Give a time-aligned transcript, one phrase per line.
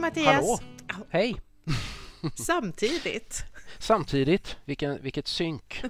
[0.00, 0.26] Mattias!
[0.26, 0.58] Hallå!
[1.10, 1.40] Hej!
[2.34, 3.44] Samtidigt.
[3.78, 5.82] Samtidigt, vilken, vilket synk.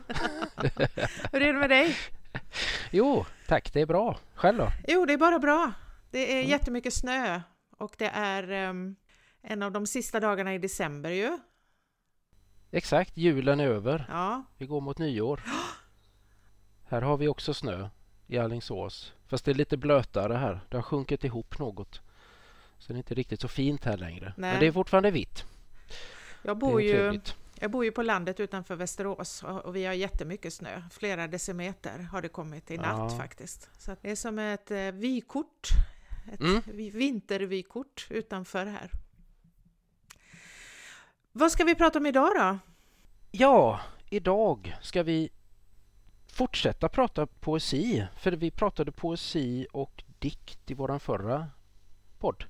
[1.33, 1.97] Hur är det med dig?
[2.91, 4.19] Jo, tack, det är bra.
[4.35, 4.69] Själv då?
[4.89, 5.73] Jo, det är bara bra.
[6.11, 6.51] Det är mm.
[6.51, 7.41] jättemycket snö
[7.79, 8.97] och det är um,
[9.43, 11.39] en av de sista dagarna i december ju.
[12.71, 14.07] Exakt, julen är över.
[14.09, 14.45] Ja.
[14.59, 15.43] Vi går mot nyår.
[16.89, 17.89] Här har vi också snö
[18.27, 19.13] i Allingsås.
[19.27, 20.61] Fast det är lite blötare här.
[20.69, 22.01] Det har sjunkit ihop något.
[22.81, 24.33] Så det är inte riktigt så fint här längre.
[24.37, 24.51] Nej.
[24.51, 25.45] Men det är fortfarande vitt.
[26.43, 27.21] Jag bor, ju,
[27.55, 30.83] jag bor ju på landet utanför Västerås och vi har jättemycket snö.
[30.91, 33.19] Flera decimeter har det kommit i natt ja.
[33.19, 33.71] faktiskt.
[33.79, 35.69] Så det är som ett eh, vykort.
[36.33, 36.63] Ett mm.
[36.93, 38.91] vintervykort utanför här.
[41.33, 42.59] Vad ska vi prata om idag då?
[43.31, 45.31] Ja, idag ska vi
[46.27, 48.07] fortsätta prata poesi.
[48.17, 51.47] För vi pratade poesi och dikt i våran förra
[52.19, 52.45] podd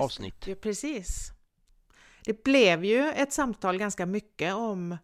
[0.00, 0.46] avsnitt.
[0.46, 1.30] Ja, precis.
[2.24, 4.96] Det blev ju ett samtal ganska mycket om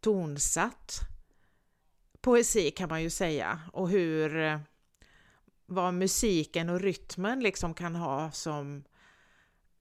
[0.00, 1.08] tonsatt
[2.22, 4.60] poesi kan man ju säga och hur
[5.66, 8.84] vad musiken och rytmen liksom kan ha som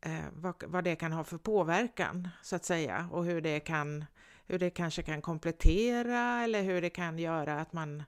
[0.01, 4.05] eh, vad, vad det kan ha för påverkan så att säga och hur det kan
[4.45, 8.03] hur det kanske kan komplettera eller hur det kan göra att man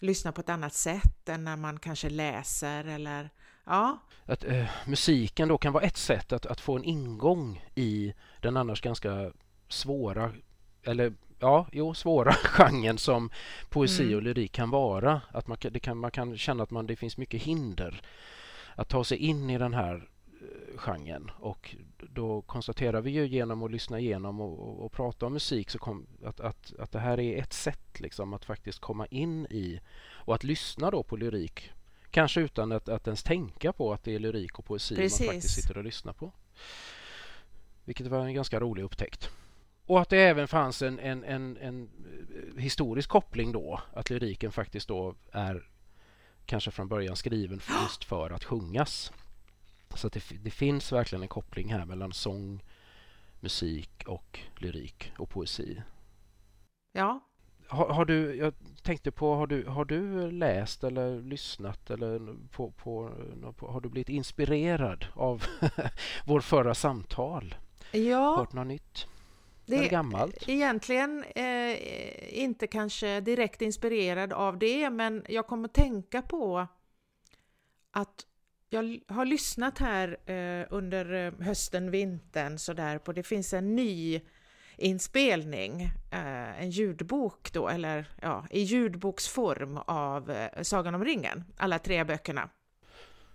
[0.00, 3.30] lyssnar på ett annat sätt än när man kanske läser eller
[3.64, 3.98] Ja.
[4.26, 8.56] Att eh, musiken då kan vara ett sätt att, att få en ingång i den
[8.56, 9.32] annars ganska
[9.68, 10.32] svåra,
[10.82, 13.30] eller ja, jo, svåra genren som
[13.68, 14.16] poesi mm.
[14.16, 15.20] och lyrik kan vara.
[15.28, 18.02] Att man, det kan, man kan känna att man, det finns mycket hinder
[18.74, 23.62] att ta sig in i den här eh, genren och då konstaterar vi ju genom
[23.62, 26.98] att lyssna igenom och, och, och prata om musik så kom, att, att, att det
[26.98, 31.16] här är ett sätt liksom att faktiskt komma in i och att lyssna då på
[31.16, 31.72] lyrik
[32.14, 35.20] Kanske utan att, att ens tänka på att det är lyrik och poesi Precis.
[35.20, 36.32] man faktiskt sitter och lyssnar på.
[37.84, 39.30] Vilket var en ganska rolig upptäckt.
[39.86, 41.88] Och att det även fanns en, en, en, en
[42.58, 45.68] historisk koppling då, att lyriken faktiskt då är
[46.46, 49.12] kanske från början skriven just för att sjungas.
[49.94, 52.64] Så att det, det, finns verkligen en koppling här mellan sång,
[53.40, 55.82] musik och lyrik och poesi.
[56.92, 57.20] Ja,
[57.74, 62.70] har, har, du, jag tänkte på, har du, har du läst eller lyssnat eller på,
[62.70, 63.10] på,
[63.56, 65.44] på har du blivit inspirerad av
[66.26, 67.54] vår förra samtal?
[67.92, 68.36] Ja.
[68.36, 69.06] Hört något nytt?
[69.66, 70.48] Det är gammalt?
[70.48, 76.66] Egentligen eh, inte kanske direkt inspirerad av det, men jag kommer tänka på
[77.90, 78.26] att
[78.68, 84.20] jag har lyssnat här eh, under eh, hösten, vintern sådär på, det finns en ny
[84.76, 91.78] inspelning, eh, en ljudbok då, eller ja, i ljudboksform av eh, Sagan om ringen, alla
[91.78, 92.48] tre böckerna.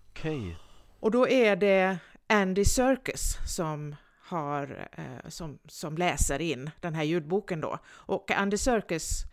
[0.09, 0.39] Okej.
[0.39, 0.55] Okay.
[0.99, 7.03] Och då är det Andy Serkis som har, eh, som, som läser in den här
[7.03, 7.77] ljudboken då.
[7.87, 9.23] Och Andy Serkis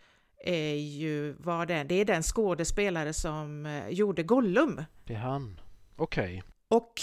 [0.45, 4.83] är ju, var den, det är den skådespelare som gjorde Gollum.
[5.03, 5.59] Det är han.
[5.95, 6.23] Okej.
[6.25, 6.41] Okay.
[6.69, 6.93] Och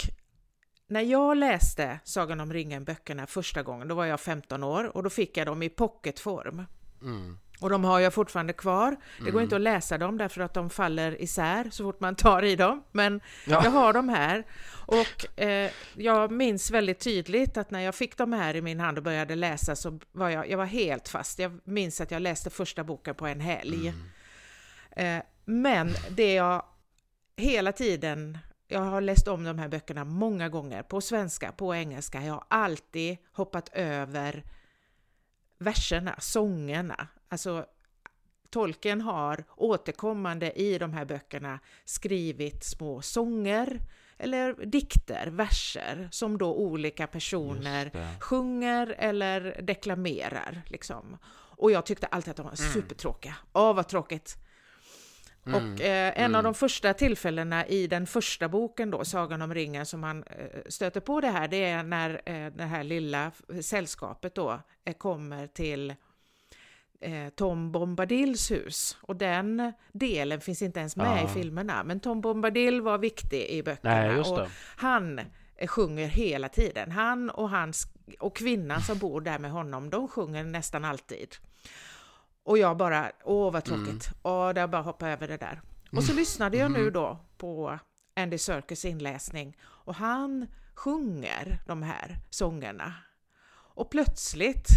[0.87, 5.09] när jag läste Sagan om ringen-böckerna första gången, då var jag 15 år och då
[5.09, 6.65] fick jag dem i pocketform.
[7.01, 7.37] Mm.
[7.59, 8.95] Och de har jag fortfarande kvar.
[9.17, 9.43] Det går mm.
[9.43, 12.83] inte att läsa dem därför att de faller isär så fort man tar i dem.
[12.91, 13.61] Men ja.
[13.63, 14.43] jag har dem här.
[14.71, 18.97] Och eh, jag minns väldigt tydligt att när jag fick dem här i min hand
[18.97, 21.39] och började läsa så var jag, jag var helt fast.
[21.39, 23.87] Jag minns att jag läste första boken på en helg.
[23.87, 25.17] Mm.
[25.17, 26.65] Eh, men det jag
[27.37, 32.21] hela tiden jag har läst om de här böckerna många gånger, på svenska, på engelska.
[32.21, 34.43] Jag har alltid hoppat över
[35.57, 37.07] verserna, sångerna.
[37.29, 37.65] Alltså,
[38.49, 43.81] Tolkien har återkommande i de här böckerna skrivit små sånger
[44.17, 50.61] eller dikter, verser, som då olika personer sjunger eller deklamerar.
[50.67, 51.17] Liksom.
[51.57, 52.73] Och jag tyckte alltid att de var mm.
[52.73, 53.35] supertråkiga.
[53.53, 54.37] Åh, vad tråkigt!
[55.45, 55.73] Mm.
[55.73, 56.35] Och eh, en mm.
[56.35, 60.61] av de första tillfällena i den första boken då, Sagan om ringen, som man eh,
[60.67, 63.31] stöter på det här, det är när eh, det här lilla
[63.61, 65.93] sällskapet då eh, kommer till
[67.01, 68.97] eh, Tom Bombadils hus.
[69.01, 71.25] Och den delen finns inte ens med ja.
[71.25, 73.95] i filmerna, men Tom Bombadil var viktig i böckerna.
[73.95, 74.47] Nej, och
[74.77, 75.19] han
[75.55, 76.91] eh, sjunger hela tiden.
[76.91, 77.87] Han och, hans,
[78.19, 81.35] och kvinnan som bor där med honom, de sjunger nästan alltid.
[82.45, 84.17] Och jag bara, åh vad tråkigt, mm.
[84.21, 85.61] och jag bara hoppa över det där.
[85.91, 86.19] Och så mm.
[86.19, 86.93] lyssnade jag nu mm.
[86.93, 87.79] då på
[88.15, 92.93] Andy Serkis inläsning och han sjunger de här sångerna.
[93.51, 94.67] Och plötsligt,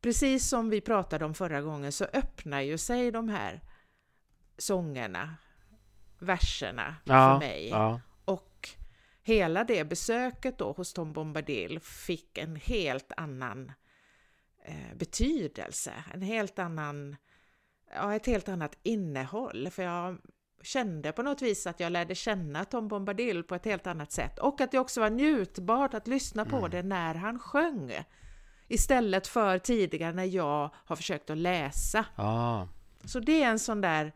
[0.00, 3.60] precis som vi pratade om förra gången, så öppnar ju sig de här
[4.58, 5.36] sångerna,
[6.18, 7.68] verserna ja, för mig.
[7.68, 8.00] Ja.
[8.24, 8.68] Och
[9.22, 13.72] hela det besöket då hos Tom Bombadil fick en helt annan
[14.94, 17.16] betydelse, en helt annan,
[17.94, 19.68] ja, ett helt annat innehåll.
[19.70, 20.18] För jag
[20.62, 24.38] kände på något vis att jag lärde känna Tom Bombadil på ett helt annat sätt
[24.38, 26.70] och att det också var njutbart att lyssna på mm.
[26.70, 27.92] det när han sjöng.
[28.68, 32.04] Istället för tidigare när jag har försökt att läsa.
[32.16, 32.66] Ah.
[33.04, 34.12] Så det är en sån där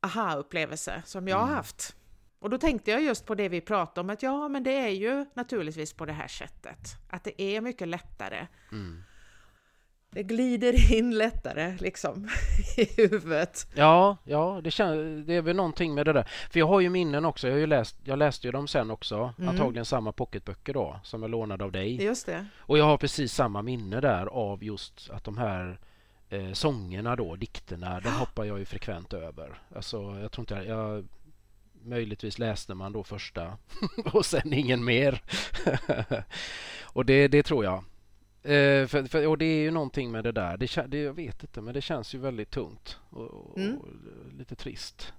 [0.00, 1.48] aha-upplevelse som jag mm.
[1.48, 1.96] har haft.
[2.38, 4.88] Och då tänkte jag just på det vi pratade om, att ja, men det är
[4.88, 6.78] ju naturligtvis på det här sättet.
[7.10, 8.46] Att det är mycket lättare.
[8.72, 9.02] Mm.
[10.14, 12.28] Det glider in lättare liksom
[12.76, 13.66] i huvudet.
[13.74, 16.28] Ja, ja det, kän, det är väl någonting med det där.
[16.50, 17.46] För jag har ju minnen också.
[17.46, 19.34] Jag, har ju läst, jag läste ju dem sen också.
[19.38, 19.48] Mm.
[19.48, 22.02] Antagligen samma pocketböcker då som jag lånade av dig.
[22.02, 22.46] Just det.
[22.58, 25.78] Och jag har precis samma minne där av just att de här
[26.28, 29.58] eh, sångerna då, dikterna, de hoppar jag ju frekvent över.
[29.74, 31.04] Alltså, jag tror inte jag, jag
[31.84, 33.58] möjligtvis läste man då första
[34.12, 35.22] och sen ingen mer.
[36.82, 37.84] och det, det tror jag.
[38.44, 40.56] Eh, för, för, och det är ju någonting med det där.
[40.56, 43.76] Det, det, jag vet inte, men det känns ju väldigt tungt och, mm.
[43.76, 43.88] och
[44.38, 45.12] lite trist.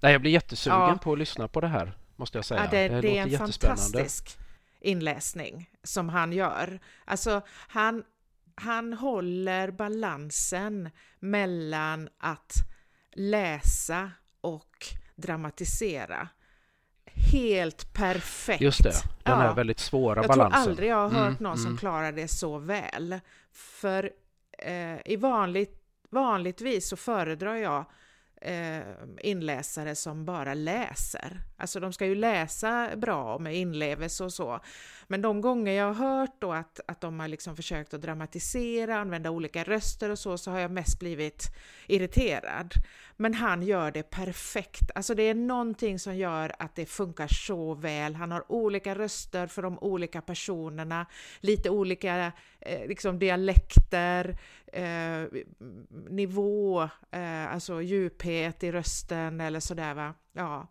[0.00, 0.98] Nej, jag blir jättesugen ja.
[1.02, 2.64] på att lyssna på det här, måste jag säga.
[2.64, 4.38] Ja, det, det, det är en fantastisk
[4.80, 6.80] inläsning som han gör.
[7.04, 8.04] Alltså, han,
[8.54, 12.52] han håller balansen mellan att
[13.12, 16.28] läsa och dramatisera
[17.32, 18.60] helt perfekt.
[18.60, 18.92] Just det,
[19.22, 20.58] den här väldigt svåra jag balansen.
[20.58, 21.64] Jag tror aldrig jag har hört mm, någon mm.
[21.64, 23.20] som klarar det så väl.
[23.52, 24.10] För
[24.58, 27.84] eh, i vanligt, vanligtvis så föredrar jag
[28.40, 28.82] eh,
[29.20, 31.40] inläsare som bara läser.
[31.56, 34.60] Alltså de ska ju läsa bra med inlevelse och så.
[35.08, 38.96] Men de gånger jag har hört då att, att de har liksom försökt att dramatisera,
[38.96, 41.42] använda olika röster och så, så har jag mest blivit
[41.86, 42.74] irriterad.
[43.16, 44.90] Men han gör det perfekt.
[44.94, 48.14] Alltså det är någonting som gör att det funkar så väl.
[48.14, 51.06] Han har olika röster för de olika personerna,
[51.40, 52.32] lite olika
[52.66, 54.38] eh, liksom dialekter,
[54.72, 55.40] eh,
[56.08, 60.14] nivå, eh, alltså djuphet i rösten eller sådär va.
[60.32, 60.66] Ja.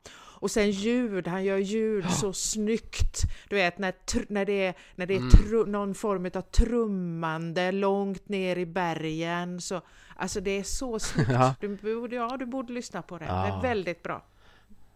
[0.45, 3.21] Och sen ljud, han gör ljud så snyggt.
[3.49, 3.93] Du vet när,
[4.33, 5.71] när det är, när det är mm.
[5.71, 9.61] någon form av trummande långt ner i bergen.
[9.61, 9.81] Så,
[10.15, 11.29] alltså det är så snyggt.
[11.35, 11.55] Ja.
[11.59, 13.25] Du, borde, ja, du borde lyssna på det.
[13.25, 13.33] Ja.
[13.33, 14.25] Det är väldigt bra.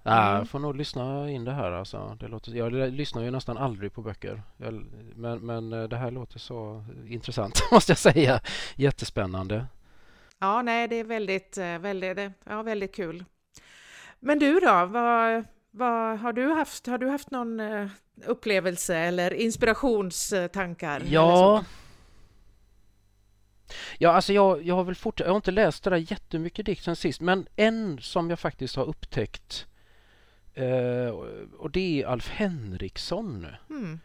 [0.03, 0.35] Mm.
[0.35, 2.17] jag får nog lyssna in det här alltså.
[2.19, 4.41] Det låter, jag lyssnar ju nästan aldrig på böcker.
[4.57, 4.85] Jag,
[5.15, 8.41] men, men eh, det här låter så intressant måste jag säga.
[8.75, 9.65] Jättespännande.
[10.39, 13.25] Ja, nej, det är väldigt, eh, väldigt, ja, väldigt kul.
[14.19, 17.87] Men du då, vad, vad, har, du haft, har du haft någon eh,
[18.25, 21.03] upplevelse eller inspirationstankar?
[21.09, 21.65] Ja, eller
[23.97, 26.83] Ja, alltså jag, jag har väl fort, jag har inte läst det där jättemycket dikt
[26.83, 29.67] sen sist, men en som jag faktiskt har upptäckt
[30.59, 31.09] eh,
[31.57, 33.47] och det är Alf Henriksson.
[33.69, 33.99] Mm.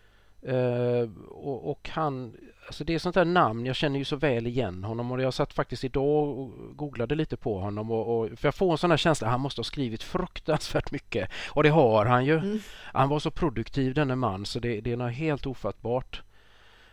[0.47, 2.37] Eh, och, och, han,
[2.67, 5.35] alltså det är sånt där namn, jag känner ju så väl igen honom och jag
[5.35, 8.91] satt faktiskt idag och googlade lite på honom och, och för jag får en sån
[8.91, 12.39] här känsla, han måste ha skrivit fruktansvärt mycket och det har han ju.
[12.39, 12.61] Mm.
[12.93, 16.23] Han var så produktiv denne man så det, det är något helt ofattbart.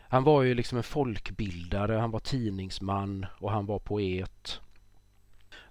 [0.01, 4.62] Han var ju liksom en folkbildare, han var tidningsman och han var poet.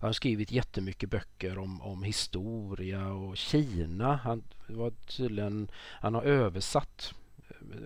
[0.01, 4.17] Han har skrivit jättemycket böcker om, om historia och Kina.
[4.25, 7.15] Han var tydligen, han har översatt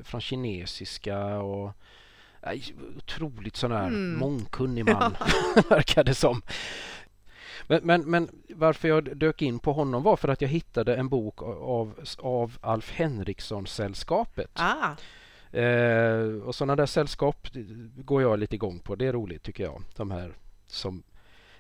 [0.03, 1.73] från kinesiska och
[2.97, 4.19] otroligt sån här mm.
[4.19, 5.17] mångkunnig man
[5.69, 6.43] verkar det som.
[7.67, 11.09] Men, men, men, varför jag dök in på honom var för att jag hittade en
[11.09, 14.51] bok av, av Alf Henriksson-sällskapet.
[14.55, 14.91] Ah.
[15.59, 17.49] Eh, och sådana där sällskap
[17.97, 18.95] går jag lite igång på.
[18.95, 19.83] Det är roligt tycker jag.
[19.97, 20.35] De här
[20.67, 21.03] som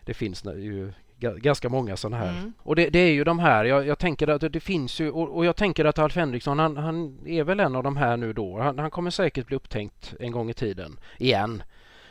[0.04, 2.38] det finns ju ganska många sådana här.
[2.38, 2.52] Mm.
[2.58, 5.36] Och det, det, är ju de här, jag, jag tänker att det finns ju och,
[5.36, 8.32] och, jag tänker att Alf Henriksson han, han, är väl en av de här nu
[8.32, 8.58] då.
[8.58, 11.62] Han, han, kommer säkert bli upptänkt en gång i tiden igen.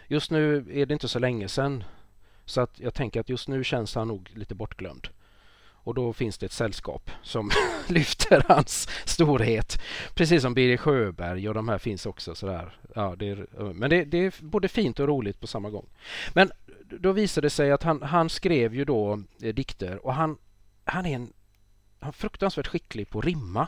[0.08, 1.84] Just nu är det inte så länge sedan
[2.46, 5.08] så att jag tänker att just nu känns han nog lite bortglömd.
[5.86, 7.52] Och då finns det ett sällskap som
[7.88, 9.82] lyfter hans storhet.
[10.14, 12.78] Precis som Birger Sjöberg och de här finns också sådär.
[12.96, 15.86] Ja, det är, men det, det, är både fint och roligt på samma gång.
[16.34, 16.52] Men
[16.86, 20.38] då visade det sig att han, han skrev ju då eh, dikter och han,
[20.86, 21.34] han är en
[22.04, 23.68] han är fruktansvärt skicklig på att rimma.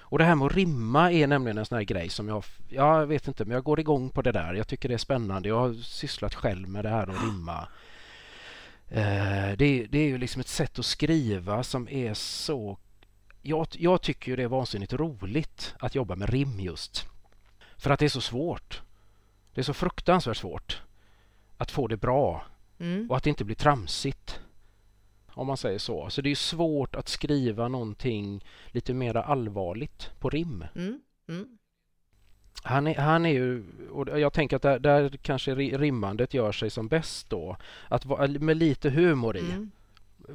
[0.00, 3.06] Och det här med att rimma är nämligen en sån här grej som jag, jag
[3.06, 4.54] vet inte, men jag går igång på det där.
[4.54, 5.48] Jag tycker det är spännande.
[5.48, 7.68] Jag har sysslat själv med det här att rimma.
[8.88, 12.78] Eh, det, det, är ju liksom ett sätt att skriva som är så...
[13.42, 17.06] Jag, jag tycker ju det är vansinnigt roligt att jobba med rim just.
[17.76, 18.82] För att det är så svårt.
[19.54, 20.82] Det är så fruktansvärt svårt
[21.58, 22.44] att få det bra
[22.78, 23.10] mm.
[23.10, 24.40] och att det inte blir tramsigt.
[25.32, 26.10] om man säger så.
[26.10, 30.64] Så det är svårt att skriva någonting lite mer allvarligt på rim.
[30.74, 31.00] Mm.
[31.28, 31.58] Mm.
[32.62, 36.70] Han är, han är ju, och jag tänker att där, där kanske rimmandet gör sig
[36.70, 37.56] som bäst då.
[37.88, 38.04] Att
[38.40, 39.40] med lite humor i.
[39.40, 39.70] Mm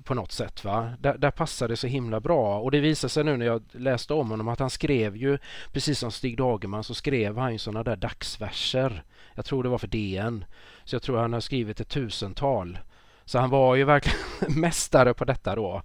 [0.03, 0.63] på något sätt.
[0.63, 0.93] Va?
[0.99, 4.13] Där, där passar det så himla bra och det visar sig nu när jag läste
[4.13, 5.37] om honom att han skrev ju,
[5.71, 9.03] precis som Stig Dagerman, så skrev han ju sådana där dagsverser.
[9.35, 10.45] Jag tror det var för DN.
[10.85, 12.79] Så jag tror han har skrivit ett tusental.
[13.25, 14.19] Så han var ju verkligen
[14.59, 15.81] mästare på detta då.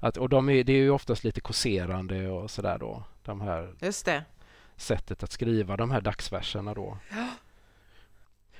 [0.00, 3.02] Att, och de är, det är ju oftast lite kåserande och sådär då.
[3.24, 4.24] De här Just det.
[4.76, 6.98] sättet att skriva de här dagsverserna då.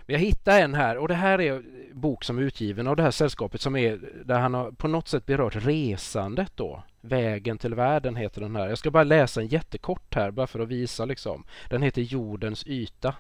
[0.07, 3.03] Men jag hittade en här och det här är bok som är utgiven av det
[3.03, 6.83] här sällskapet som är där han har på något sätt berört resandet då.
[7.01, 8.69] Vägen till världen heter den här.
[8.69, 11.45] Jag ska bara läsa en jättekort här bara för att visa liksom.
[11.69, 13.15] Den heter Jordens yta.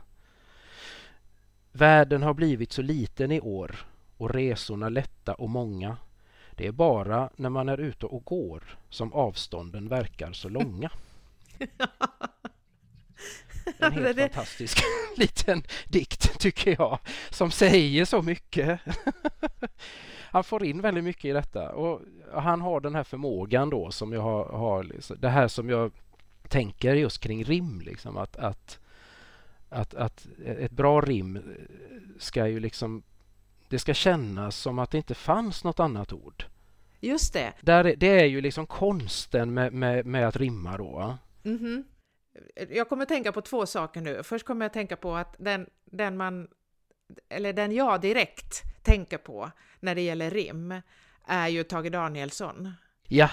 [1.73, 3.77] Världen har blivit så liten i år
[4.17, 5.97] och resorna lätta och många.
[6.50, 10.91] Det är bara när man är ute och går som avstånden verkar så långa.
[13.79, 14.23] En helt det...
[14.23, 14.83] fantastisk
[15.17, 16.99] liten dikt tycker jag
[17.31, 18.81] som säger så mycket.
[20.31, 22.00] han får in väldigt mycket i detta och
[22.35, 25.93] han har den här förmågan då som jag har, har liksom, det här som jag
[26.49, 28.79] tänker just kring rim liksom att, att,
[29.71, 31.43] att, att ett bra rim
[32.19, 33.03] ska ju liksom
[33.69, 36.45] det ska kännas som att det inte fanns något annat ord.
[37.00, 37.53] Just det.
[37.61, 41.19] Där, det är ju liksom konsten med, med, med att rimma då.
[41.45, 41.85] Mm -hmm
[42.71, 44.23] jag kommer att tänka på två saker nu.
[44.23, 46.49] Först kommer jag att tänka på att den, den man,
[47.29, 49.50] eller den jag direkt tänker på
[49.81, 50.83] när det gäller rim
[51.27, 52.73] är ju Tage Danielsson.
[53.09, 53.31] Ja.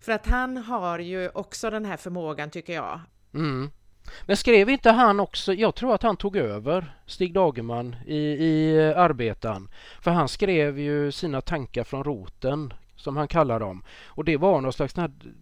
[0.00, 3.00] För att han har ju också den här förmågan tycker jag.
[3.34, 3.70] Mm.
[4.26, 8.78] Men skrev inte han också, jag tror att han tog över Stig Dagerman i, i
[8.96, 9.68] Arbetaren.
[10.00, 13.84] För han skrev ju sina tankar från roten som han kallar dem.
[14.06, 14.94] Och det var någon slags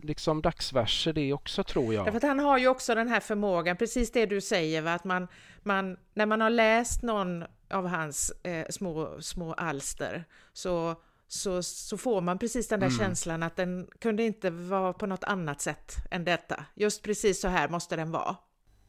[0.03, 2.05] liksom dagsverser det också tror jag.
[2.05, 4.93] Därför att han har ju också den här förmågan, precis det du säger, va?
[4.93, 5.29] att man,
[5.63, 10.95] man, när man har läst någon av hans eh, små, små alster så,
[11.29, 12.99] så, så får man precis den där mm.
[12.99, 16.65] känslan att den kunde inte vara på något annat sätt än detta.
[16.75, 18.37] Just precis så här måste den vara.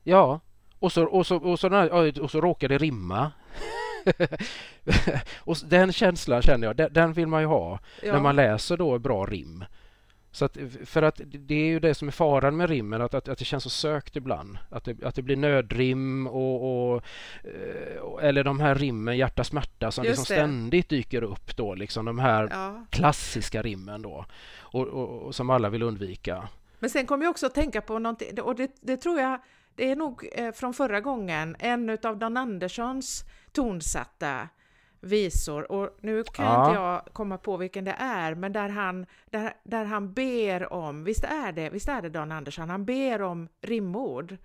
[0.08, 0.40] Ja,
[0.80, 1.68] och så, och så, och så,
[2.22, 3.32] och så råkar det rimma.
[5.40, 8.14] och den känslan känner jag, den, den vill man ju ha ja.
[8.14, 9.66] när man läser då bra rim.
[10.32, 13.28] Så att, för att det är ju det som är faran med rimmen, att, att,
[13.28, 14.58] att det känns så sökt ibland.
[14.70, 17.04] Att det, att det blir nödrim och, och
[17.44, 22.20] eh, eller de här rimmen hjärta smärta som liksom ständigt dyker upp då, liksom de
[22.20, 22.86] här ja.
[22.90, 24.26] klassiska rimmen då.
[24.58, 26.48] Och, och, och, som alla vill undvika.
[26.80, 29.40] Men sen kommer jag också att tänka på någonting, och det, det tror jag
[29.75, 34.50] det är nog eh, från förra gången, en av Don Anderssons tonsatta
[35.01, 36.65] visor och nu kan ja.
[36.65, 41.03] inte jag komma på vilken det är, men där han, där, där han ber om,
[41.03, 44.38] visst är det, visst är det Dan Andersson, han ber om rimord.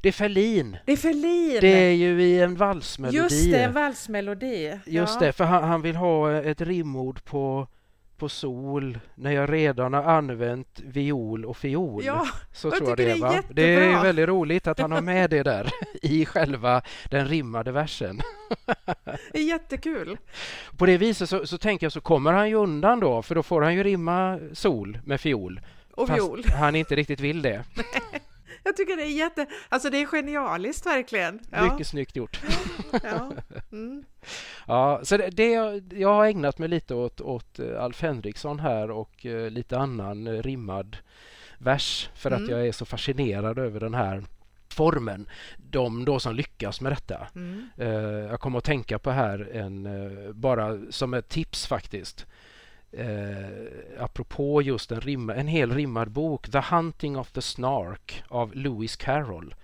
[0.00, 0.76] Det är Ferlin.
[0.86, 1.58] Det är Ferlin!
[1.60, 3.16] Det är ju i en valsmelodi.
[3.16, 4.80] Just det, en valsmelodi.
[4.86, 5.26] Just ja.
[5.26, 7.68] det, för han, han, vill ha ett rimord på
[8.16, 12.04] på sol när jag redan har använt viol och fiol.
[12.04, 13.18] Ja, så tror jag det är.
[13.18, 13.42] Va?
[13.50, 15.70] Det är väldigt roligt att han har med det där
[16.02, 18.20] i själva den rimmade versen.
[19.32, 20.18] Det är jättekul.
[20.76, 23.42] På det viset så, så tänker jag så kommer han ju undan då för då
[23.42, 25.60] får han ju rimma sol med fiol.
[25.96, 26.44] Och viol.
[26.54, 27.64] han inte riktigt vill det.
[28.66, 29.46] Jag tycker det är jätte...
[29.68, 31.40] Alltså det är genialiskt verkligen.
[31.50, 31.72] Ja.
[31.72, 32.40] Mycket snyggt gjort.
[33.02, 33.32] Ja,
[33.72, 34.04] mm.
[34.66, 35.50] ja så det, det,
[35.90, 40.26] jag har ägnat mig lite åt, åt eh, Alf Henriksson här och uh, lite annan
[40.26, 40.96] uh, rimmad
[41.58, 42.44] vers för mm.
[42.44, 44.24] att jag är så fascinerad över den här
[44.68, 45.28] formen.
[45.56, 47.26] De då som lyckas med detta.
[47.34, 47.68] Mm.
[47.80, 47.88] Uh,
[48.30, 49.88] jag kommer att tänka på här en,
[50.40, 52.26] bara som ett tips faktiskt
[52.92, 58.54] eh, apropå just en, rim, en hel rimmad bok, The Hunting of the Snark av
[58.54, 59.54] Lewis Carroll.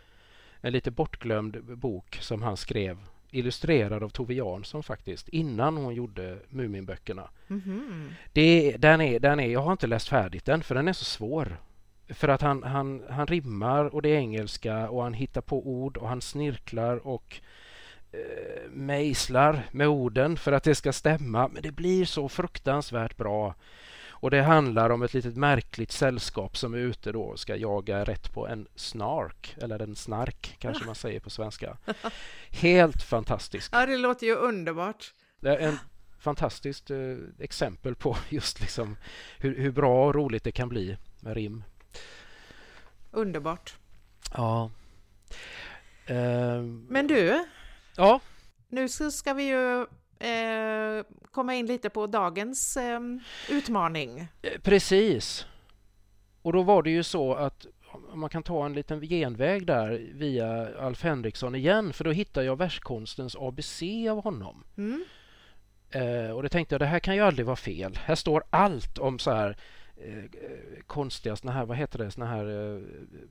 [0.61, 2.99] En lite bortglömd bok som han skrev
[3.31, 7.29] illustrerad av Tove Jansson faktiskt innan hon gjorde Muminböckerna.
[7.49, 8.13] Mm -hmm.
[8.33, 11.05] det, den är, den är, jag har inte läst färdigt den för den är så
[11.05, 11.57] svår.
[12.09, 15.97] För att han, han, han rimmar och det är engelska och han hittar på ord
[15.97, 17.41] och han snirklar och
[18.13, 21.49] eh, mejslar med orden för att det ska stämma.
[21.49, 23.55] Men det blir så fruktansvärt bra.
[24.23, 28.05] Och det handlar om ett litet märkligt sällskap som är ute då och ska jaga
[28.05, 31.77] rätt på en snark, eller en snark kanske man säger på svenska.
[32.51, 33.73] Helt fantastiskt.
[33.73, 35.15] Ja, det låter ju underbart.
[35.41, 35.79] Det är en
[36.19, 38.97] fantastiskt eh, exempel på just liksom
[39.39, 41.65] hur, hur bra och roligt det kan bli med rim.
[43.11, 43.77] Underbart.
[44.35, 44.71] Ja.
[46.11, 47.45] Uh, Men du,
[47.97, 48.21] Ja.
[48.69, 49.81] Nu ska vi ju
[50.19, 53.01] eh, komma in lite på dagens eh,
[53.51, 54.29] utmaning.
[54.43, 55.47] Eh, precis.
[56.43, 57.67] Och då var det ju så att
[58.15, 62.57] man kan ta en liten genväg där via Alf Henriksson igen för då hittar jag
[62.57, 64.65] verskonstens ABC av honom.
[64.77, 65.05] Mm.
[65.91, 67.99] Eh, och då tänkte jag det här kan ju aldrig vara fel.
[68.05, 69.57] Här står allt om så här
[69.97, 70.25] eh,
[70.87, 72.83] konstiga såna här, vad heter det, såna här eh,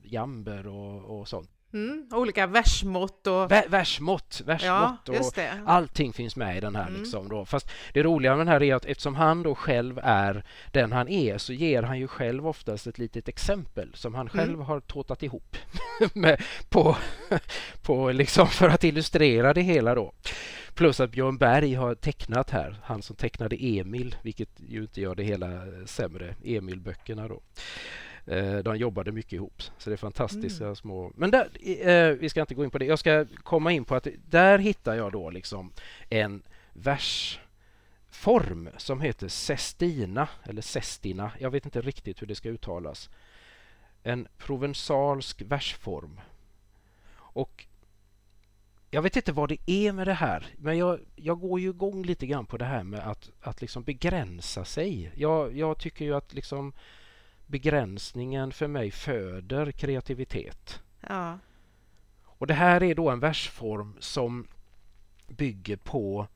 [0.02, 1.50] jamber och, och sånt.
[1.72, 3.50] Mm, olika versmått och...
[3.50, 5.22] Vä versmått, versmått ja,
[5.64, 6.88] och allting finns med i den här.
[6.88, 7.00] Mm.
[7.00, 7.44] Liksom då.
[7.44, 11.08] Fast det roliga med den här är att eftersom han då själv är den han
[11.08, 14.66] är så ger han ju själv oftast ett litet exempel som han själv mm.
[14.66, 15.56] har tåtat ihop
[16.14, 16.96] med, på,
[17.82, 20.12] på liksom för att illustrera det hela då.
[20.74, 25.14] Plus att Björn Berg har tecknat här, han som tecknade Emil, vilket ju inte gör
[25.14, 25.48] det hela
[25.86, 27.42] sämre, Emil-böckerna då.
[28.26, 30.76] Eh, de jobbade mycket ihop, så det är fantastiska mm.
[30.76, 31.12] små...
[31.14, 31.50] Men där,
[31.88, 32.84] eh, vi ska inte gå in på det.
[32.84, 35.72] Jag ska komma in på att där hittar jag då liksom
[36.08, 37.38] en versform
[38.76, 41.32] som heter Sestina, eller Sestina.
[41.38, 43.10] Jag vet inte riktigt hur det ska uttalas.
[44.02, 46.20] En provensalsk versform.
[47.14, 47.66] Och
[48.90, 52.02] jag vet inte vad det är med det här, men jag, jag går ju igång
[52.02, 55.12] lite grann på det här med att, att liksom begränsa sig.
[55.14, 56.72] Jag, jag tycker ju att liksom
[57.52, 60.80] begränsningen för mig föder kreativitet.
[61.08, 61.38] Ja.
[62.24, 64.46] Och det här är då en versform som
[65.28, 66.26] bygger på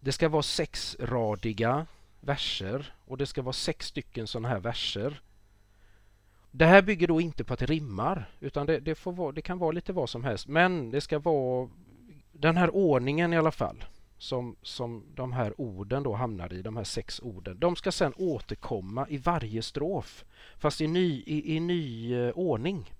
[0.00, 1.86] det ska vara sexradiga
[2.20, 5.20] verser och det ska vara sex stycken sådana här verser.
[6.50, 9.42] Det här bygger då inte på att det rimmar utan det, det, får vara, det
[9.42, 11.68] kan vara lite vad som helst men det ska vara
[12.32, 13.84] den här ordningen i alla fall
[14.18, 17.58] som, som de här orden då hamnar i, de här sex orden.
[17.58, 20.24] De ska sedan återkomma i varje strof
[20.58, 22.92] fast i ny, i, i ny uh, ordning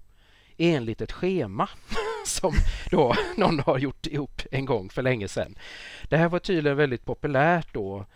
[0.58, 1.68] enligt ett schema
[2.24, 2.52] som
[2.90, 5.58] då någon har gjort ihop en gång för länge sedan.
[6.08, 8.06] Det här var tydligen väldigt populärt då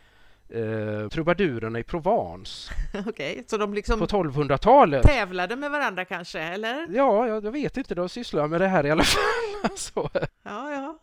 [0.49, 2.73] eh, trubadurerna i Provence.
[3.07, 5.03] okay, så de liksom på 1200-talet.
[5.03, 6.87] tävlade med varandra kanske, eller?
[6.91, 9.77] Ja, jag, jag vet inte, de sysslar med det här i alla fall.
[9.77, 10.11] så.
[10.43, 10.99] Ja, ja.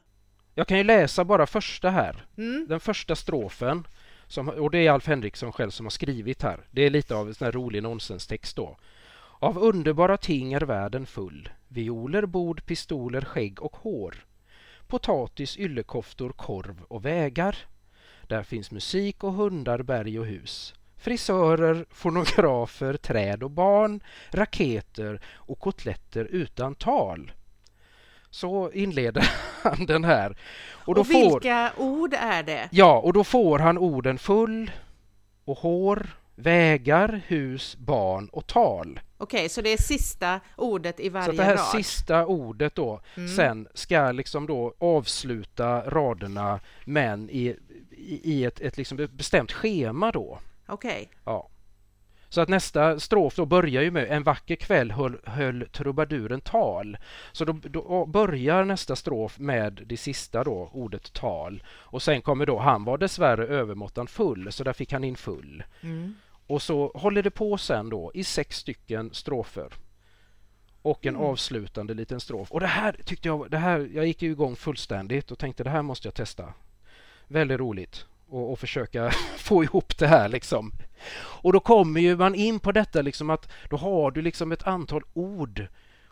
[0.60, 2.26] Jag kan ju läsa bara första här.
[2.38, 2.66] Mm.
[2.70, 3.88] Den första strofen.
[4.28, 6.60] Som, och det är Alf Henriksson själv som har skrivit här.
[6.72, 8.78] Det är lite av en sån här rolig nonsenstext då.
[9.40, 11.50] Av underbara ting är världen full.
[11.68, 14.16] Violer, bord, pistoler, skägg och hår.
[14.88, 17.58] Potatis, yllekoftor, korv och vägar.
[18.28, 20.74] Där finns musik och hundar, berg och hus.
[20.98, 27.32] Frisörer, fonografer, träd och barn, raketer och kotletter utan tal.
[28.32, 29.32] Så inleder
[29.64, 30.38] han den här.
[30.72, 32.70] Och, då och vilka får, ord är det?
[32.72, 34.72] Ja, och då får han orden full
[35.46, 39.00] och hår, vägar, hus, barn och tal.
[39.18, 41.36] Okej, okay, så det är sista ordet i varje rad?
[41.36, 41.66] Så det här rad.
[41.66, 43.30] sista ordet då mm.
[43.30, 47.56] sen ska liksom då avsluta raderna men i,
[48.24, 50.40] i, ett, ett liksom bestämt schema då.
[50.68, 50.92] Okej.
[50.92, 51.06] Okay.
[51.26, 51.50] Ja.
[52.30, 56.98] Så att nästa strof då börjar ju med En vacker kväll höll, höll trubaduren tal.
[57.32, 61.64] Så då, då, börjar nästa strof med det sista då, ordet tal.
[61.70, 65.64] Och sen kommer då Han var dessvärre övermåttan full, så där fick han in full.
[65.82, 66.16] Mm.
[66.48, 69.74] Och så håller det på sen då i sex stycken strofer.
[70.82, 71.28] Och en mm.
[71.28, 72.52] avslutande liten strof.
[72.52, 75.70] Och det här tyckte jag, det här, jag gick ju igång fullständigt och tänkte det
[75.70, 76.54] här måste jag testa.
[77.28, 80.72] Väldigt roligt och, och försöka få ihop det här liksom.
[81.16, 84.68] Och då kommer ju man in på detta liksom att då har du liksom ett
[84.68, 85.68] antal ord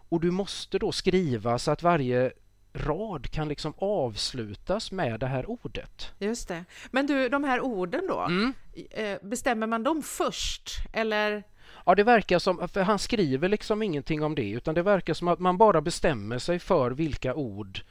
[0.10, 2.32] och du måste då skriva så att varje
[2.74, 6.12] rad kan liksom avslutas med det här ordet.
[6.20, 6.66] Just det.
[6.92, 8.54] Men du, de här orden då, mm.
[8.92, 11.44] Eh, bestämmer man dem först eller?
[11.86, 15.28] Ja, det verkar som, för han skriver liksom ingenting om det, utan det verkar som
[15.28, 17.82] att man bara bestämmer sig för vilka ord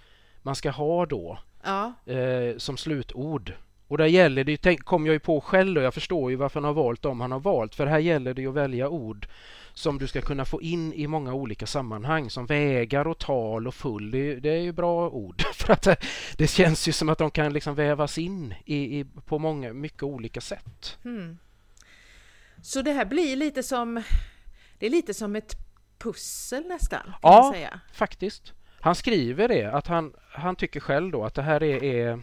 [0.43, 1.93] man ska ha då ja.
[2.13, 3.53] eh, som slutord.
[3.89, 6.61] Och där gäller det, tänk, kom jag ju på själv och jag förstår ju varför
[6.61, 7.75] han har valt dem han har valt.
[7.75, 9.29] För här gäller det att välja ord
[9.75, 13.75] som du ska kunna få in i många olika sammanhang som vägar och tal och
[13.75, 14.11] full.
[14.11, 15.97] Det, det är ju bra ord för att det,
[16.37, 20.03] det, känns ju som att de kan liksom vävas in i, i på många, mycket
[20.03, 20.99] olika sätt.
[21.05, 21.39] Mm.
[22.63, 24.03] Så det här blir lite som,
[24.79, 25.55] det är lite som ett
[25.99, 27.13] pussel nästan?
[27.23, 27.55] ja,
[27.93, 28.53] faktiskt.
[28.81, 32.21] Han skriver det, att han, han tycker själv då att det här är, är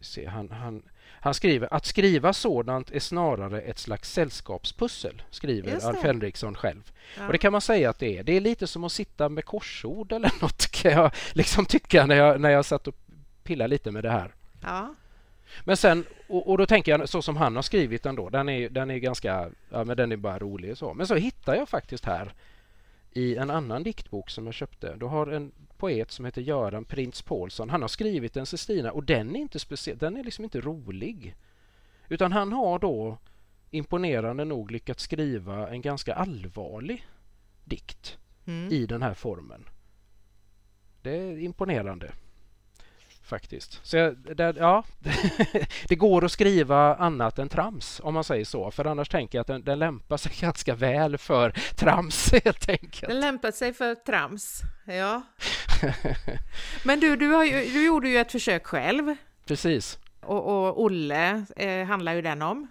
[0.00, 0.82] se, han, han,
[1.20, 6.92] han skriver att skriva sådant är snarare ett slags sällskapspussel, skriver Alf Henriksson själv.
[7.18, 7.26] Ja.
[7.26, 8.22] Och det kan man säga att det är.
[8.22, 12.16] Det är lite som att sitta med korsord eller något kan jag liksom tycka när
[12.16, 12.94] jag, när jag satt och
[13.42, 14.34] pillade lite med det här.
[14.62, 14.94] Ja.
[15.64, 18.48] Men sen, och, och, då tänker jag så som han har skrivit den då, den
[18.48, 20.94] är, den är ganska, ja men den är bara rolig och så.
[20.94, 22.34] Men så hittar jag faktiskt här
[23.12, 24.94] i en annan diktbok som jag köpte.
[24.96, 27.70] Då har en poet som heter Göran Prins Paulsson.
[27.70, 31.34] Han har skrivit en Sestina och den är inte speciell, den är liksom inte rolig.
[32.08, 33.18] Utan han har då
[33.70, 37.06] imponerande nog lyckats skriva en ganska allvarlig
[37.64, 38.72] dikt mm.
[38.72, 39.68] i den här formen.
[41.02, 42.12] Det är imponerande
[43.32, 43.80] faktiskt.
[43.82, 44.84] Så jag, det, ja,
[45.88, 48.70] det går att skriva annat än trams om man säger så.
[48.70, 53.08] För annars tänker jag att den, den lämpar sig ganska väl för trams helt enkelt.
[53.08, 55.22] Den lämpar sig för trams, ja.
[56.84, 59.16] Men du, du, har ju, du gjorde ju ett försök själv.
[59.46, 59.98] Precis.
[60.20, 62.68] Och, och Olle eh, handlar ju den om.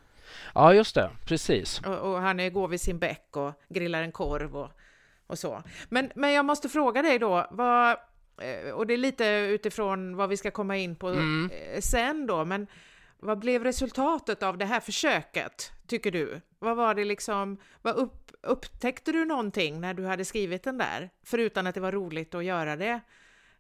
[0.54, 1.10] Ja, just det.
[1.26, 1.82] Precis.
[1.86, 4.70] Och, och han är, går vid sin bäck och grillar en korv och,
[5.28, 5.64] och så.
[5.90, 7.90] Men, men jag måste fråga dig då, vad,
[8.42, 11.50] eh, och det är lite utifrån vad vi ska komma in på mm.
[11.82, 12.68] Sen då, men
[13.22, 16.42] vad blev resultatet av det här försöket, tycker du?
[16.60, 21.10] Vad var det liksom, vad upp, upptäckte du någonting när du hade skrivit den där?
[21.24, 23.02] Förutom att det var roligt att göra det.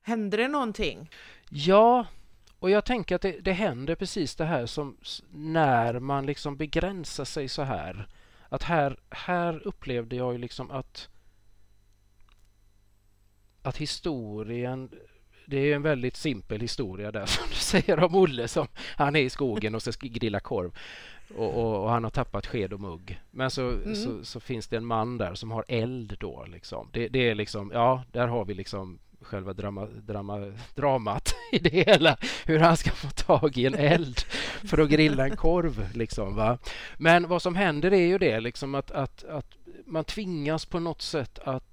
[0.02, 1.12] Hände det någonting?
[1.50, 2.06] Ja,
[2.60, 4.97] och jag tänker att det, det händer precis det här som
[5.30, 8.08] när man liksom begränsar sig så här.
[8.50, 11.10] Att här, här upplevde jag ju liksom att
[13.63, 14.91] att historien
[15.45, 19.21] det är en väldigt simpel historia där som du säger om Olle som han är
[19.21, 20.71] i skogen och ska grilla korv
[21.36, 23.21] och, och, och han har tappat sked och mugg.
[23.32, 23.95] Men så, mm.
[23.95, 26.89] så, så, finns det en man där som har eld då liksom.
[26.93, 31.69] Det, det, är liksom, ja, där har vi liksom själva drama, drama, dramat i det
[31.69, 32.17] hela.
[32.45, 34.19] Hur han ska få tag i en eld
[34.63, 35.89] för att grilla en korv.
[35.93, 36.58] Liksom, va?
[36.97, 39.47] Men vad som händer är ju det liksom att, att, att
[39.86, 41.70] man tvingas på något sätt att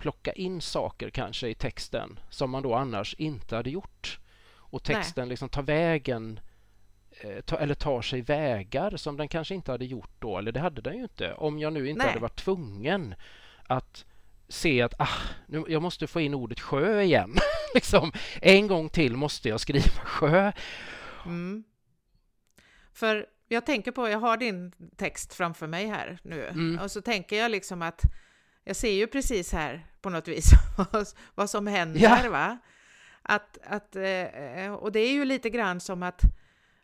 [0.00, 4.18] plocka in saker kanske i texten som man då annars inte hade gjort.
[4.52, 6.40] Och texten liksom tar vägen
[7.10, 10.60] eh, Ta, eller tar sig vägar som den kanske inte hade gjort då, eller det
[10.60, 12.08] hade den ju inte om jag nu inte Nej.
[12.08, 13.14] hade varit tvungen
[13.66, 14.04] att
[14.48, 17.34] se att ah, nu, jag måste få in ordet sjö igen.
[17.74, 20.52] liksom, en gång till måste jag skriva sjö.
[21.24, 21.64] Mm.
[22.92, 26.78] För jag tänker på, jag har din text framför mig här nu mm.
[26.78, 28.02] och så tänker jag liksom att
[28.70, 30.50] jag ser ju precis här på något vis
[31.34, 32.30] vad som händer ja.
[32.30, 32.58] va.
[33.22, 36.22] Att, att, eh, och det är ju lite grann som att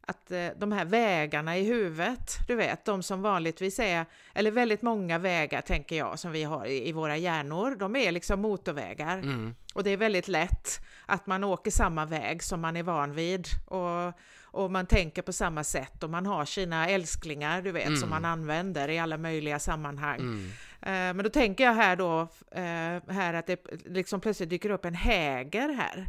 [0.09, 4.83] att eh, de här vägarna i huvudet, du vet, de som vanligtvis är, eller väldigt
[4.83, 9.19] många vägar tänker jag som vi har i, våra hjärnor, de är liksom motorvägar.
[9.19, 9.55] Mm.
[9.75, 13.47] Och det är väldigt lätt att man åker samma väg som man är van vid
[13.67, 18.01] och, och man tänker på samma sätt och man har sina älsklingar, du vet, mm.
[18.01, 20.21] som man använder i alla möjliga sammanhang.
[20.21, 20.51] Mm.
[20.87, 24.85] Uh, men då tänker jag här då, uh, här att det liksom plötsligt dyker upp
[24.85, 26.07] en häger här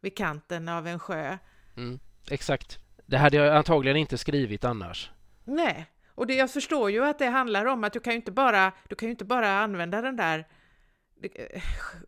[0.00, 1.38] vid kanten av en sjö.
[1.76, 1.98] Mm.
[2.30, 2.78] Exakt.
[3.06, 5.10] Det hade jag antagligen inte skrivit annars.
[5.44, 8.32] Nej, och det, jag förstår ju att det handlar om att du kan ju inte
[8.32, 10.44] bara, du kan ju inte bara använda den där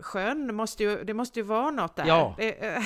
[0.00, 2.06] sjön, måste ju, det måste ju vara något där.
[2.06, 2.34] Ja.
[2.38, 2.82] Det,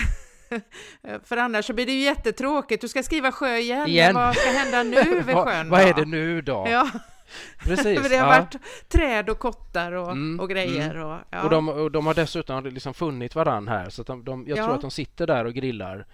[1.24, 2.80] för annars så blir det ju jättetråkigt.
[2.80, 3.88] Du ska skriva sjö igen.
[3.88, 4.14] igen.
[4.14, 5.70] Vad ska hända nu vid sjön?
[5.70, 6.66] vad är det nu då?
[6.70, 6.90] Ja.
[7.58, 8.02] Precis.
[8.02, 8.40] För det har ja.
[8.40, 8.56] varit
[8.88, 10.90] träd och kottar och, mm, och grejer.
[10.90, 11.06] Mm.
[11.06, 11.42] Och, ja.
[11.42, 14.64] och, de, och de har dessutom liksom funnit varann här så de, de jag ja.
[14.64, 16.06] tror att de sitter där och grillar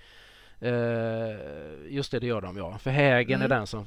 [0.62, 1.36] Uh,
[1.88, 2.78] just det, det gör de ja.
[2.78, 3.52] För hägen mm.
[3.52, 3.86] är den som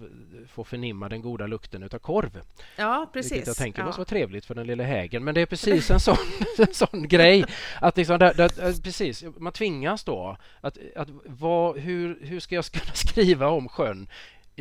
[0.50, 2.42] får förnimma den goda lukten utav korv.
[2.76, 3.32] Ja, precis.
[3.32, 3.86] Vilket jag tänker ja.
[3.86, 5.24] måste vara trevligt för den lilla hägen.
[5.24, 6.18] Men det är precis en sån,
[6.58, 7.46] en sån grej.
[7.82, 12.66] Att liksom, där, där, precis, man tvingas då att, att vad, hur, hur ska jag
[12.66, 14.08] kunna skriva om sjön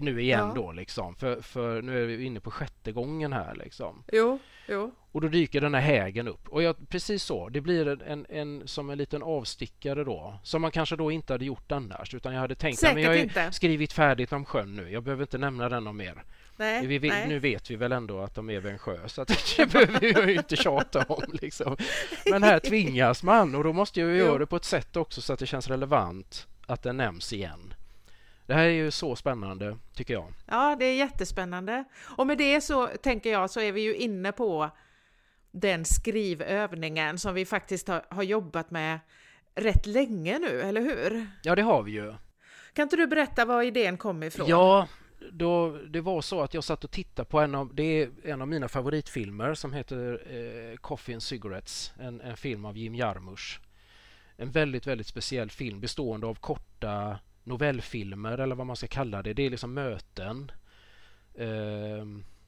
[0.02, 0.52] nu igen ja.
[0.54, 1.14] då liksom.
[1.14, 4.04] För, för nu är vi inne på sjätte gången här liksom.
[4.12, 4.94] Jo, jo.
[5.12, 6.48] Och då dyker den här hägen upp.
[6.48, 10.40] Och jag, precis så, det blir en, en, som en liten avstickare då.
[10.42, 12.14] Som man kanske då inte hade gjort annars.
[12.14, 13.52] Utan jag hade tänkt, men jag har inte.
[13.52, 14.90] skrivit färdigt om sjön nu.
[14.90, 16.24] Jag behöver inte nämna den om mer.
[16.56, 17.28] Nej, vi, nej.
[17.28, 20.26] Nu vet vi väl ändå att de är vid en sjö, så att det behöver
[20.26, 21.22] vi ju inte tjata om.
[21.32, 21.76] Liksom.
[22.30, 25.32] Men här tvingas man och då måste jag göra det på ett sätt också så
[25.32, 27.74] att det känns relevant att den nämns igen.
[28.46, 30.32] Det här är ju så spännande, tycker jag.
[30.46, 31.84] Ja, det är jättespännande.
[32.16, 34.70] Och med det så tänker jag så är vi ju inne på
[35.50, 39.00] den skrivövningen som vi faktiskt har, har jobbat med
[39.54, 41.26] rätt länge nu, eller hur?
[41.42, 42.14] Ja, det har vi ju.
[42.72, 44.48] Kan inte du berätta var idén kom ifrån?
[44.48, 44.88] Ja,
[45.32, 48.42] då, det var så att jag satt och tittade på en av, det är en
[48.42, 53.60] av mina favoritfilmer som heter eh, Coffee and Cigarettes, en, en film av Jim Jarmusch.
[54.36, 59.34] En väldigt, väldigt speciell film bestående av korta novellfilmer eller vad man ska kalla det.
[59.34, 60.52] Det är liksom möten.
[61.34, 62.06] Eh,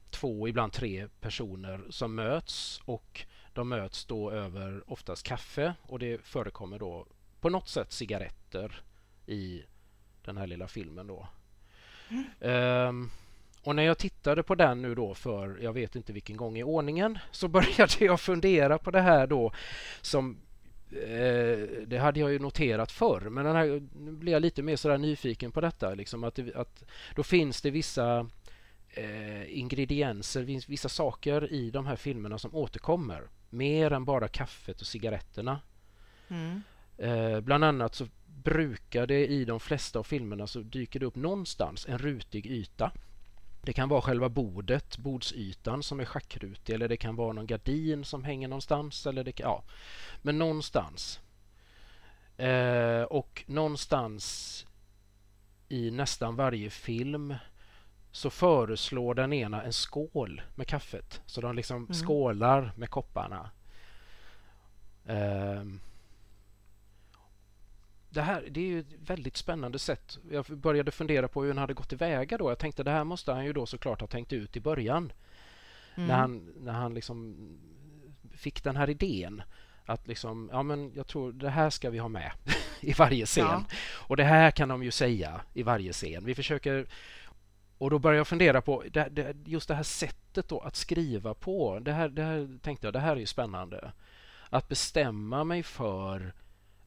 [0.09, 6.21] två, ibland tre personer som möts och de möts då över oftast kaffe och det
[6.25, 7.07] förekommer då
[7.39, 8.81] på något sätt cigaretter
[9.25, 9.63] i
[10.25, 11.27] den här lilla filmen då.
[12.09, 12.87] Mm.
[12.87, 13.11] Um,
[13.63, 16.63] och när jag tittade på den nu då för jag vet inte vilken gång i
[16.63, 19.51] ordningen så började jag fundera på det här då
[20.01, 20.37] som
[21.87, 24.97] det hade jag ju noterat förr, men den här, nu blir jag lite mer sådär
[24.97, 25.93] nyfiken på detta.
[25.93, 26.83] Liksom att, det, att
[27.15, 28.29] Då finns det vissa
[28.89, 33.29] eh, ingredienser, vissa saker i de här filmerna som återkommer.
[33.49, 35.59] Mer än bara kaffet och cigaretterna.
[36.27, 36.61] Mm.
[36.97, 38.07] Eh, bland annat så
[38.43, 42.91] brukar det i de flesta av filmerna så dyker det upp någonstans en rutig yta.
[43.69, 48.05] Det kan vara själva bordet, bordsytan som är schackrutig eller det kan vara någon gardin
[48.05, 49.07] som hänger någonstans.
[49.07, 49.63] Eller det kan, ja.
[50.21, 51.19] Men någonstans.
[52.37, 54.65] Eh, och någonstans
[55.67, 57.35] i nästan varje film
[58.11, 61.21] så föreslår den ena en skål med kaffet.
[61.25, 61.93] Så de liksom mm.
[61.93, 63.49] skålar med kopparna.
[65.05, 65.63] Eh,
[68.09, 70.17] det här det är ju ett väldigt spännande sätt.
[70.31, 72.51] Jag började fundera på hur han hade gått tillväga då.
[72.51, 75.11] Jag tänkte det här måste han ju då såklart ha tänkt ut i början.
[75.95, 76.07] Mm.
[76.07, 77.37] När han, när han liksom
[78.33, 79.41] fick den här idén
[79.85, 82.31] att liksom, ja men jag tror det här ska vi ha med
[82.79, 83.45] i varje scen.
[83.45, 83.63] Ja.
[83.93, 86.25] Och det här kan de ju säga i varje scen.
[86.25, 86.87] Vi försöker
[87.77, 91.33] och då började jag fundera på det, det, just det här sättet då att skriva
[91.33, 91.79] på.
[91.79, 93.91] Det här, det här tänkte jag, det här är ju spännande.
[94.49, 96.33] Att bestämma mig för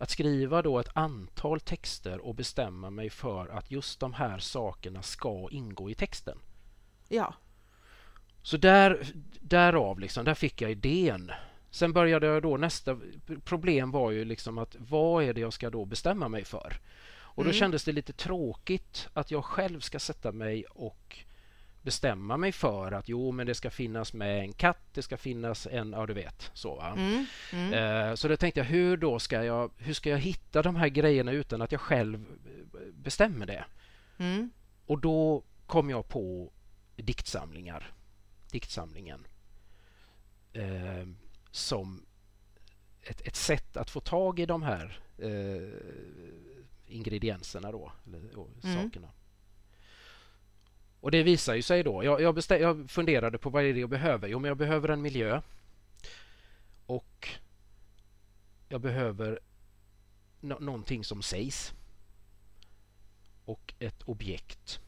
[0.02, 5.02] att skriva då ett antal texter och bestämma mig för att just de här sakerna
[5.02, 6.38] ska ingå i texten.
[7.08, 7.34] Ja.
[8.42, 9.06] Så där,
[9.40, 11.32] därav liksom, där fick jag idén.
[11.70, 12.98] Sen började jag då nästa
[13.44, 16.80] problem var ju liksom att vad är det jag ska då bestämma mig för?
[17.14, 17.58] Och då mm.
[17.58, 21.18] kändes det lite tråkigt att jag själv ska sätta mig och
[21.82, 25.66] bestämma mig för att jo, men det ska finnas med en katt, det ska finnas
[25.66, 26.94] en, ja du vet, så va.
[26.96, 27.72] Mm, mm.
[27.72, 30.88] Eh, så då tänkte jag, hur då ska jag, hur ska jag hitta de här
[30.88, 32.26] grejerna utan att jag själv
[32.92, 33.64] bestämmer det?
[34.18, 34.50] Mm.
[34.86, 36.52] Och då kom jag på
[36.96, 37.92] diktsamlingar,
[38.50, 39.26] diktsamlingen,
[40.52, 41.06] eh,
[41.50, 42.06] som
[43.02, 45.68] ett, ett sätt att få tag i de här eh,
[46.86, 48.82] ingredienserna då, eller, och, mm.
[48.82, 49.08] sakerna.
[51.02, 52.04] Och det visar ju sig då.
[52.04, 54.28] Jag, jag, jag funderade på vad är det jag behöver?
[54.28, 55.40] Jo, men jag behöver en miljö.
[56.86, 57.28] Och
[58.68, 59.40] jag behöver
[60.40, 61.72] no någonting som sägs.
[63.44, 64.80] Och ett objekt.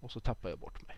[0.00, 0.96] Och så tappar jag bort mig.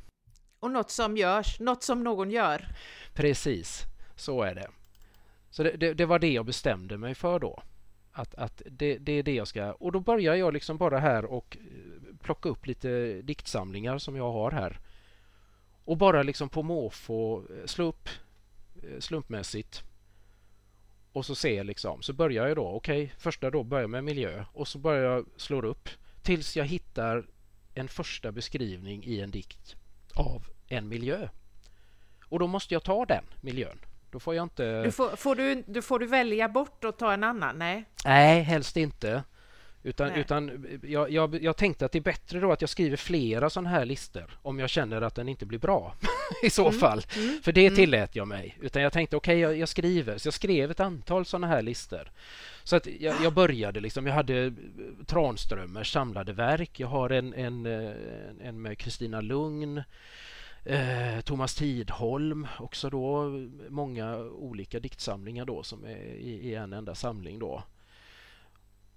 [0.61, 2.69] Och något som görs, något som någon gör.
[3.15, 3.83] Precis,
[4.17, 4.71] så är det.
[5.51, 7.63] Så det, det, det var det jag bestämde mig för då.
[8.13, 9.73] Att, att det, det, är det jag ska...
[9.73, 11.57] Och då börjar jag liksom bara här och
[12.23, 14.81] plocka upp lite diktsamlingar som jag har här.
[15.85, 18.09] Och bara liksom på måfå eh, slå upp
[18.83, 19.83] eh, slumpmässigt.
[21.13, 24.05] Och så ser jag liksom, så börjar jag då, okej, okay, första då börjar med
[24.05, 25.89] miljö och så börjar jag slå upp
[26.23, 27.27] tills jag hittar
[27.75, 29.77] en första beskrivning i en dikt
[30.15, 31.29] av en miljö.
[32.25, 33.79] Och då måste jag ta den miljön.
[34.11, 34.83] Då får jag inte...
[34.83, 37.59] Du får, får, du, du, får du välja bort och ta en annan?
[37.59, 39.23] Nej, Nej helst inte.
[39.85, 43.51] Utan, utan jag, jag, jag, tänkte att det är bättre då att jag skriver flera
[43.51, 45.95] sådana här listor om jag känner att den inte blir bra
[46.43, 46.81] i så mm.
[46.81, 47.03] fall.
[47.17, 47.43] Mm.
[47.43, 47.77] För det mm.
[47.77, 48.59] tillät jag mig.
[48.61, 50.19] Utan jag tänkte okej, okay, jag, jag, skriver.
[50.19, 52.11] Så jag skrev ett antal sådana här listor.
[52.65, 54.53] Så att jag, började liksom, jag hade eh,
[55.07, 56.81] Tranströmers samlade verk.
[56.81, 57.93] Jag har en, en, eh,
[58.49, 59.83] en med Kristina Lugn.
[60.65, 63.31] Eh, Thomas Tidholm, också då
[63.69, 67.63] många olika diktsamlingar då som är i, i en enda samling då.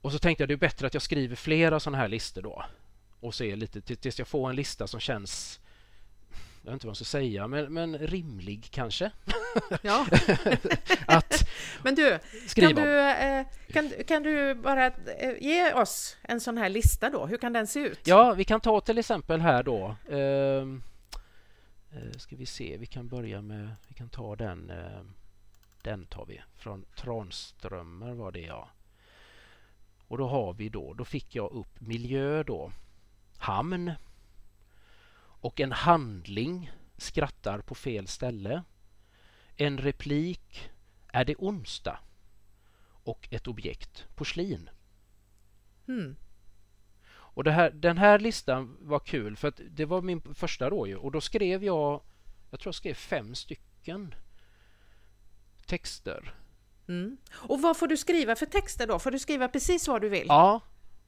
[0.06, 2.66] Och så tänkte jag det är bättre att jag skriver flera sådana här listor då
[3.20, 5.60] och ser lite tills jag får en lista som känns
[6.62, 9.12] jag vet inte vad jag ska säga, men, men rimlig kanske.
[9.82, 10.08] Ja.
[11.08, 11.50] att
[11.84, 12.20] men du,
[12.56, 17.26] kan du, eh, kan, kan du bara eh, ge oss en sån här lista då?
[17.26, 18.00] Hur kan den se ut?
[18.04, 19.96] Ja, vi kan ta till exempel här då.
[20.08, 20.66] Eh,
[22.18, 24.70] ska vi se, vi kan börja med, vi kan ta den.
[24.70, 25.02] Eh,
[25.82, 28.70] den tar vi från Tranströmer var det ja.
[30.16, 32.72] Och då har vi då, då fick jag upp miljö då,
[33.38, 33.92] hamn
[35.18, 38.64] och en handling skrattar på fel ställe.
[39.56, 40.70] En replik
[41.08, 42.00] är det onsdag
[43.04, 44.70] och ett objekt porslin.
[45.86, 46.16] Hmm.
[47.08, 50.96] Och här, den här listan var kul för att det var min första då ju
[50.96, 52.02] och då skrev jag,
[52.52, 54.16] jag tror jag skrev fem stycken
[55.66, 56.34] texter
[56.88, 57.18] Mm.
[57.34, 59.00] Och vad får du skriva för texter då?
[59.00, 60.26] Får du skriva precis vad du vill?
[60.28, 60.62] Ja,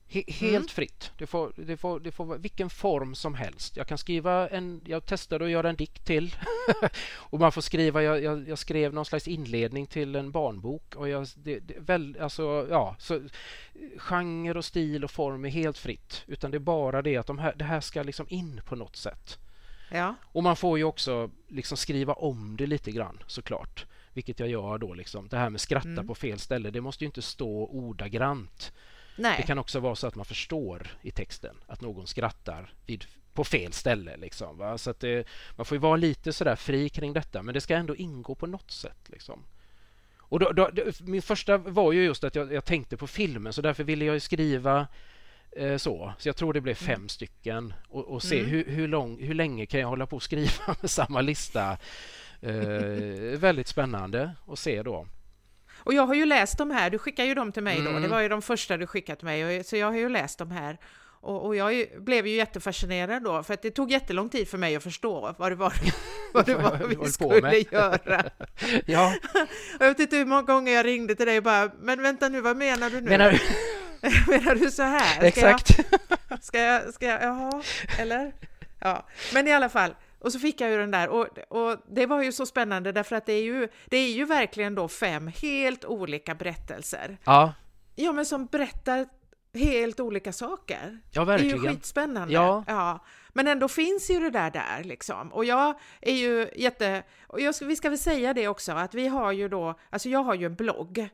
[0.10, 0.68] he helt mm.
[0.68, 1.12] fritt.
[1.18, 3.78] Det får, det, får, det får vilken form som helst.
[3.78, 6.36] Jag kan skriva en, jag testade att göra en dikt till.
[7.14, 10.96] och man får skriva, jag, jag, jag, skrev någon slags inledning till en barnbok.
[10.96, 13.22] Och jag, det, det, väl, alltså, ja, så,
[13.98, 16.24] genre och stil och form är helt fritt.
[16.28, 18.96] Utan det är bara det att de här, det här ska liksom in på något
[18.96, 19.38] sätt.
[19.92, 20.16] Ja.
[20.24, 23.86] Och man får ju också liksom skriva om det lite grann såklart.
[24.18, 24.94] Vilket jag gör då.
[24.94, 25.28] Liksom.
[25.28, 26.08] Det här med skratta mm.
[26.08, 28.74] på fel ställe, det måste ju inte stå ordagrant.
[29.16, 29.34] Nej.
[29.38, 33.44] Det kan också vara så att man förstår i texten att någon skrattar vid, på
[33.44, 34.18] fel ställe.
[34.18, 34.78] Liksom, va?
[34.78, 37.76] Så att det, man får ju vara lite sådär fri kring detta, men det ska
[37.76, 39.10] ändå ingå på något sätt.
[39.10, 39.44] Liksom.
[40.18, 40.70] Och då, då,
[41.02, 44.22] min första var ju just att jag, jag, tänkte på filmen, så därför ville jag
[44.22, 44.88] skriva
[45.52, 46.14] eh, så.
[46.20, 47.10] Så jag tror det blev fem mm.
[47.10, 48.52] stycken och, och se mm.
[48.52, 51.78] hur, hur, lång, hur länge kan jag hålla på att skriva med samma lista.
[52.42, 55.08] Eh, väldigt spännande att se då.
[55.78, 58.02] Och jag har ju läst de här, du skickade ju dem till mig då, mm.
[58.02, 60.52] det var ju de första du skickat till mig, så jag har ju läst de
[60.52, 60.78] här.
[61.22, 64.76] Och, och, jag blev ju jättefascinerad då, för att det tog jättelång tid för mig
[64.76, 65.74] att förstå vad det var,
[66.34, 68.24] vad det var vi skulle göra.
[68.86, 69.14] ja.
[69.76, 72.30] och jag vet inte hur många gånger jag ringde till dig och bara, men vänta
[72.30, 73.10] nu, vad menar du nu?
[73.10, 73.40] Menar du,
[74.32, 75.16] menar du så här?
[75.16, 75.80] Ska Exakt.
[76.30, 77.64] Jag, ska jag, ska jag, jaha,
[78.00, 78.34] eller?
[78.80, 79.96] Ja, men i alla fall,
[80.28, 83.16] och så fick jag ju den där och, och det var ju så spännande därför
[83.16, 87.18] att det är ju, det är ju verkligen då fem helt olika berättelser.
[87.24, 87.54] Ja.
[87.96, 89.08] Ja, men som berättar
[89.54, 91.00] helt olika saker.
[91.12, 91.62] Ja, verkligen.
[91.62, 92.34] Det är ju skitspännande.
[92.34, 92.64] Ja.
[92.68, 93.06] ja.
[93.34, 95.34] Men ändå finns ju det där där liksom.
[95.34, 97.04] Och jag är ju jätte...
[97.28, 99.80] Och jag, vi ska väl säga det också, att vi har ju då...
[99.90, 101.10] Alltså jag har ju en blogg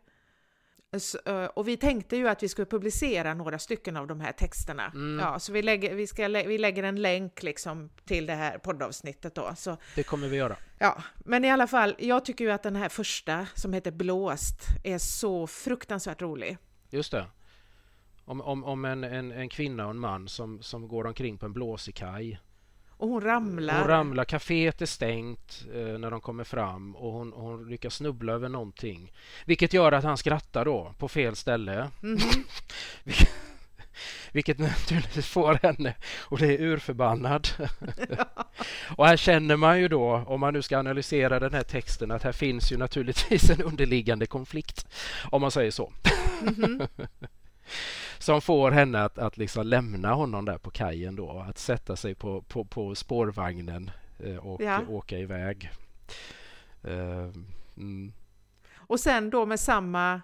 [1.53, 4.91] och vi tänkte ju att vi skulle publicera några stycken av de här texterna.
[4.93, 5.19] Mm.
[5.25, 9.35] Ja, så vi lägger, vi, ska, vi lägger en länk liksom till det här poddavsnittet
[9.35, 9.53] då.
[9.57, 10.57] Så, det kommer vi göra.
[10.79, 14.61] Ja, men i alla fall, jag tycker ju att den här första som heter Blåst
[14.83, 16.57] är så fruktansvärt rolig.
[16.89, 17.25] Just det.
[18.25, 21.45] Om, om, om en, en, en kvinna och en man som, som går omkring på
[21.45, 22.39] en blåsig kaj
[23.03, 23.79] och hon ramlar.
[23.79, 24.25] Hon ramlar.
[24.25, 29.11] Caféet är stängt eh, när de kommer fram och hon, hon lyckas snubbla över någonting.
[29.45, 31.89] Vilket gör att han skrattar då på fel ställe.
[32.03, 33.27] Mm -hmm.
[34.31, 37.47] vilket, naturligtvis får henne och det är urförbannad.
[38.97, 42.23] och här känner man ju då, om man nu ska analysera den här texten, att
[42.23, 44.87] här finns ju naturligtvis en underliggande konflikt,
[45.31, 45.93] om man säger så.
[46.41, 46.87] Mm -hmm.
[48.23, 52.15] som får henne att, att liksom lämna honom där på kajen då, att sätta sig
[52.15, 54.81] på, på, på spårvagnen eh, och ja.
[54.89, 55.71] åka iväg.
[56.87, 57.31] Uh,
[57.77, 58.13] mm.
[58.75, 60.21] Och sen då med samma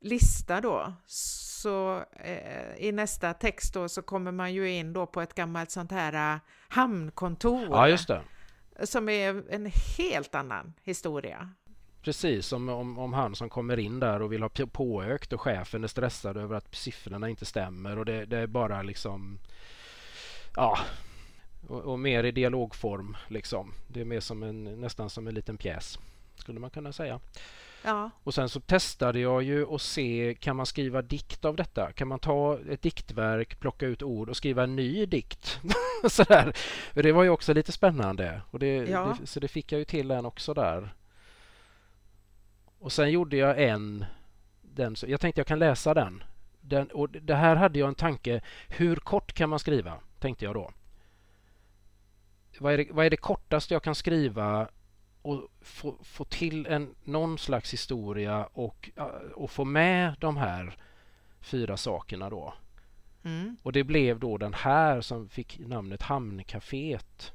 [0.00, 5.20] lista då, så eh, i nästa text då så kommer man ju in då på
[5.20, 7.66] ett gammalt sånt här uh, hamnkontor.
[7.70, 8.22] Ja, just det.
[8.82, 11.50] Som är en helt annan historia.
[12.06, 15.84] Precis, som om, om han som kommer in där och vill ha påökt och chefen
[15.84, 19.38] är stressad över att siffrorna inte stämmer och det, det är bara liksom
[20.56, 20.78] ja
[21.68, 23.72] och, och, mer i dialogform liksom.
[23.88, 25.98] Det är mer som en, nästan som en liten pjäs
[26.36, 27.20] skulle man kunna säga.
[27.84, 28.10] Ja.
[28.22, 31.92] Och sen så testade jag ju och se kan man skriva dikt av detta?
[31.92, 35.60] Kan man ta ett diktverk, plocka ut ord och skriva en ny dikt?
[36.08, 36.56] Sådär.
[36.94, 39.16] Det var ju också lite spännande och det, ja.
[39.20, 40.94] det, så det fick jag ju till en också där.
[42.86, 44.04] Och sen gjorde jag en,
[44.62, 46.24] den, jag tänkte jag kan läsa den.
[46.60, 46.86] den.
[46.86, 50.00] Och det här hade jag en tanke, hur kort kan man skriva?
[50.18, 50.70] Tänkte jag då.
[52.58, 54.68] Vad är det, vad är det kortaste jag kan skriva
[55.22, 58.90] och få, få till en, någon slags historia och,
[59.34, 60.76] och få med de här
[61.40, 62.54] fyra sakerna då.
[63.24, 63.56] Mm.
[63.62, 67.32] Och det blev då den här som fick namnet Hamncaféet.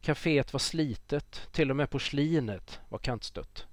[0.00, 3.66] Caféet var slitet, till och med porslinet var kantstött.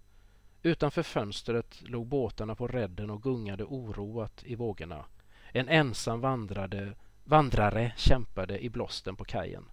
[0.64, 5.06] Utanför fönstret låg båtarna på redden och gungade oroat i vågorna.
[5.52, 9.66] En ensam vandrade, vandrare kämpade i blåsten på kajen.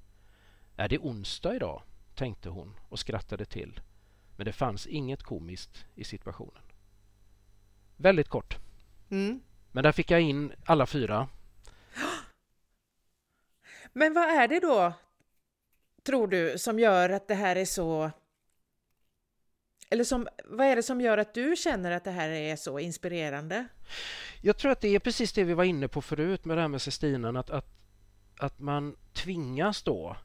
[0.76, 1.82] Är det onsdag idag?
[2.14, 3.80] tänkte hon och skrattade till.
[4.36, 6.62] Men det fanns inget komiskt i situationen.
[7.96, 8.56] Väldigt kort.
[9.10, 9.40] Mm.
[9.72, 11.28] Men där fick jag in alla fyra.
[13.92, 14.92] Men vad är det då,
[16.02, 18.10] tror du, som gör att det här är så
[19.90, 22.78] eller som, vad är det som gör att du känner att det här är så
[22.78, 23.66] inspirerande?
[24.40, 26.68] Jag tror att det är precis det vi var inne på förut med det här
[26.68, 27.66] med Sestinan, att, att,
[28.38, 30.16] att man tvingas då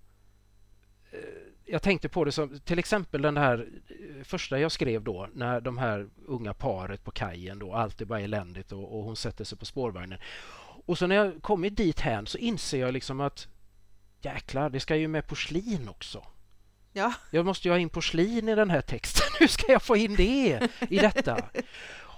[1.12, 1.20] eh,
[1.66, 5.62] jag tänkte på det som till exempel den här eh, första jag skrev då när
[5.62, 9.44] de här unga paret på kajen då, allt är bara eländigt och, och hon sätter
[9.44, 10.20] sig på spårvagnen.
[10.86, 13.48] Och så när jag kommit dit här så inser jag liksom att
[14.22, 16.26] jäklar, det ska ju med porslin också.
[16.94, 17.14] Ja.
[17.32, 19.28] Jag måste ju ha in porslin i den här texten.
[19.40, 21.38] Hur ska jag få in det i detta?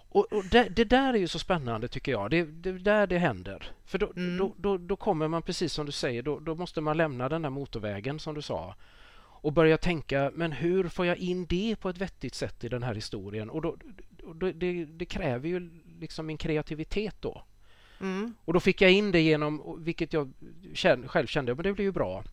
[0.10, 2.32] Och, och det, det, där är ju så spännande tycker jag.
[2.32, 3.72] Det är där det händer.
[3.86, 4.38] För då, mm.
[4.38, 7.42] då, då, då, kommer man precis som du säger, då, då måste man lämna den
[7.42, 8.76] där motorvägen som du sa
[9.18, 12.84] och börja tänka, men hur får jag in det på ett vettigt sätt i den
[12.84, 13.50] här historien?
[13.50, 13.76] Och då,
[14.10, 15.70] då det, det, kräver ju
[16.00, 17.44] liksom min kreativitet då.
[18.02, 18.34] Mm.
[18.46, 20.34] Och då fick jag in det genom, vilket jag
[21.08, 22.24] själv kände, men det blev ju bra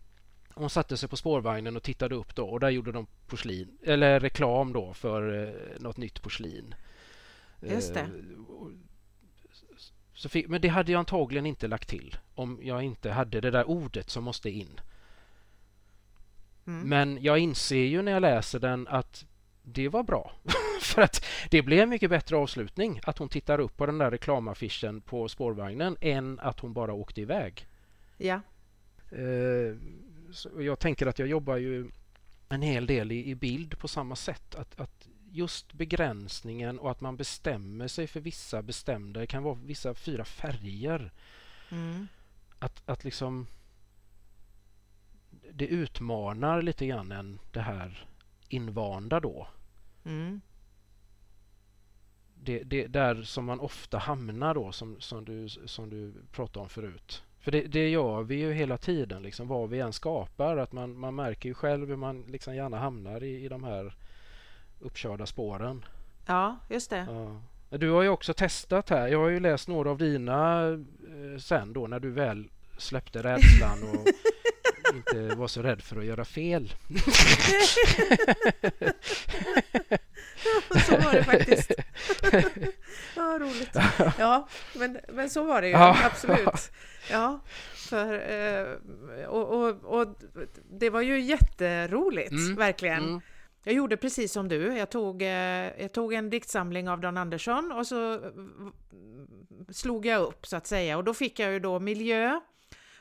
[0.55, 4.21] hon satte sig på spårvagnen och tittade upp då och där gjorde de porslin, eller
[4.21, 6.75] reklam då för eh, något nytt porslin.
[7.61, 8.01] Just det.
[8.01, 8.09] Eh,
[10.15, 13.51] så fick, men det hade jag antagligen inte lagt till om jag inte hade det
[13.51, 14.81] där ordet som måste in.
[16.67, 16.89] Mm.
[16.89, 19.25] Men jag inser ju när jag läser den att
[19.63, 20.33] det var bra.
[20.81, 24.11] För att det blev en mycket bättre avslutning att hon tittar upp på den där
[24.11, 27.67] reklamaffischen på spårvagnen än att hon bara åkte iväg.
[28.17, 28.41] Ja.
[29.11, 29.77] Eh,
[30.59, 31.91] jag tänker att jag jobbar ju
[32.49, 34.55] en hel del i, i bild på samma sätt.
[34.55, 39.55] Att, att, just begränsningen och att man bestämmer sig för vissa bestämda, det kan vara
[39.55, 41.13] vissa fyra färger.
[41.71, 42.09] Mm.
[42.59, 43.47] Att, att liksom
[45.51, 48.07] det utmanar lite grann än det här
[48.49, 49.49] invanda då.
[50.05, 50.41] Mm.
[52.35, 56.69] Det, det där som man ofta hamnar då som, som, du, som du pratade om
[56.69, 57.23] förut.
[57.43, 60.57] För det, det gör vi ju hela tiden, liksom, vad vi än skapar.
[60.57, 63.95] Att man, man märker ju själv hur man liksom gärna hamnar i, i de här
[64.81, 65.85] uppkörda spåren.
[66.27, 67.07] Ja, just det.
[67.09, 67.43] Ja.
[67.79, 69.09] Du har ju också testat här.
[69.09, 73.83] Jag har ju läst några av dina eh, sen då när du väl släppte rädslan
[73.83, 74.07] och
[74.95, 76.75] inte var så rädd för att göra fel.
[80.87, 81.73] så var det faktiskt.
[83.33, 83.77] ja, roligt.
[84.19, 85.97] Ja, men, men så var det ju, ja.
[86.05, 86.73] absolut.
[87.11, 87.41] Ja,
[87.75, 90.17] för, eh, och, och, och
[90.71, 92.55] det var ju jätteroligt, mm.
[92.55, 93.03] verkligen.
[93.03, 93.21] Mm.
[93.65, 94.77] Jag gjorde precis som du.
[94.77, 95.29] Jag tog, eh,
[95.81, 98.21] jag tog en diktsamling av Dan Andersson och så
[99.71, 102.41] slog jag upp så att säga och då fick jag ju då miljö,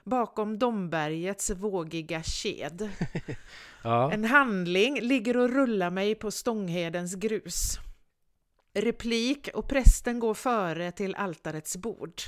[0.03, 2.89] bakom Dombergets vågiga ked.
[3.83, 4.11] ja.
[4.11, 7.79] En handling ligger och rullar mig på Stånghedens grus.
[8.73, 12.21] Replik och prästen går före till altarets bord.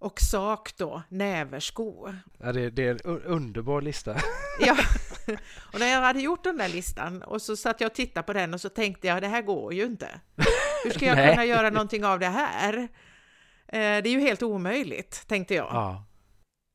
[0.00, 2.08] Och sak då, näversko.
[2.38, 4.16] Ja, det, det är en underbar lista.
[4.60, 4.76] ja,
[5.72, 8.32] och när jag hade gjort den där listan och så satt jag och tittade på
[8.32, 10.20] den och så tänkte jag, det här går ju inte.
[10.84, 12.78] Hur ska jag kunna göra någonting av det här?
[13.68, 15.68] Eh, det är ju helt omöjligt, tänkte jag.
[15.72, 16.04] Ja.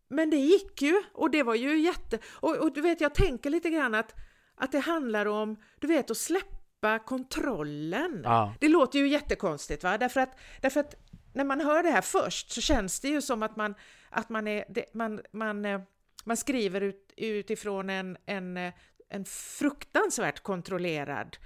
[0.10, 2.20] Men det gick ju och det var ju jätte...
[2.26, 4.16] Och, och, du vet, jag tänker lite grann att,
[4.56, 6.63] att det handlar om, du vet, att släppa
[7.00, 8.22] kontrollen.
[8.24, 8.54] Ja.
[8.60, 9.98] Det låter ju jättekonstigt, va?
[9.98, 10.96] Därför att, därför att
[11.34, 13.76] när man hör det här först så känns det ju som att man,
[14.10, 15.82] att man, är, det, man, man, eh,
[16.24, 18.74] man skriver ut, utifrån en, en, eh,
[19.10, 21.38] en fruktansvärt kontrollerad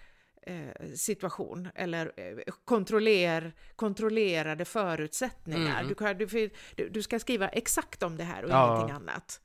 [0.47, 5.83] Eh, situation eller eh, kontroller, kontrollerade förutsättningar.
[5.83, 6.17] Mm.
[6.17, 8.75] Du, du, du, ska skriva exakt om det här och ja.
[8.75, 9.41] ingenting annat.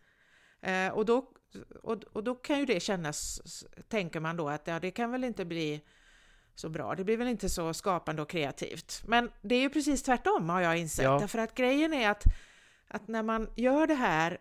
[0.62, 1.30] Eh, och, då,
[1.82, 3.40] och, och då kan ju det kännas,
[3.88, 5.80] tänker man då, att ja, det kan väl inte bli
[6.54, 6.94] så bra.
[6.94, 9.02] Det blir väl inte så skapande och kreativt.
[9.06, 11.04] Men det är ju precis tvärtom har jag insett.
[11.04, 11.18] Ja.
[11.18, 12.24] Därför att grejen är att,
[12.88, 14.38] att när man gör det här,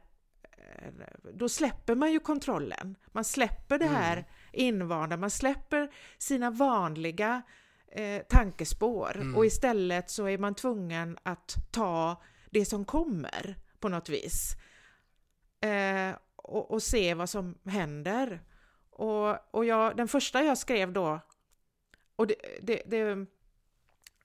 [1.34, 2.96] då släpper man ju kontrollen.
[3.08, 7.42] Man släpper det här mm invanda, man släpper sina vanliga
[7.92, 9.36] eh, tankespår mm.
[9.36, 14.56] och istället så är man tvungen att ta det som kommer på något vis
[15.62, 16.16] eh,
[16.52, 18.42] och, och, se vad som händer.
[18.90, 21.20] Och, och jag, den första jag skrev då,
[22.16, 23.26] och det, det, det,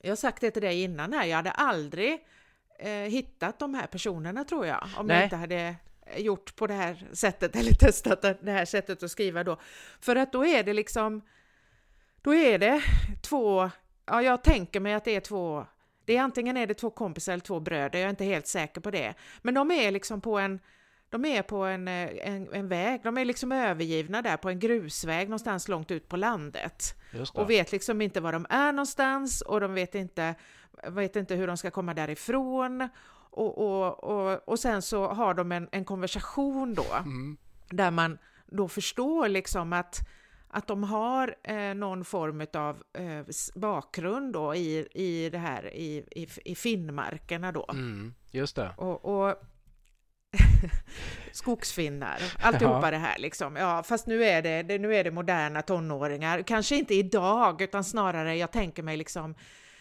[0.00, 2.26] jag har sagt det till dig innan här, jag hade aldrig
[2.78, 5.16] eh, hittat de här personerna tror jag, om Nej.
[5.16, 5.76] jag inte hade
[6.16, 9.60] gjort på det här sättet eller testat det här sättet att skriva då.
[10.00, 11.22] För att då är det liksom,
[12.22, 12.82] då är det
[13.22, 13.70] två,
[14.06, 15.66] ja jag tänker mig att det är två,
[16.04, 18.80] det är antingen är det två kompisar eller två bröder, jag är inte helt säker
[18.80, 19.14] på det.
[19.42, 20.60] Men de är liksom på en,
[21.18, 25.28] de är på en, en, en väg, de är liksom övergivna där på en grusväg
[25.28, 26.94] någonstans långt ut på landet.
[27.34, 30.34] Och vet liksom inte var de är någonstans och de vet inte,
[30.88, 32.88] vet inte hur de ska komma därifrån
[33.30, 37.36] och, och, och, och sen så har de en, en konversation då, mm.
[37.70, 40.08] där man då förstår liksom att,
[40.48, 46.04] att de har eh, någon form av eh, bakgrund då i, i det här i,
[46.10, 47.66] i, i Finnmarkerna då.
[47.70, 48.74] Mm, just det.
[48.76, 49.42] Och, och
[51.32, 52.90] skogsfinnar, alltihopa ja.
[52.90, 53.56] det här liksom.
[53.56, 58.36] Ja, fast nu är det, nu är det moderna tonåringar, kanske inte idag, utan snarare,
[58.36, 59.34] jag tänker mig liksom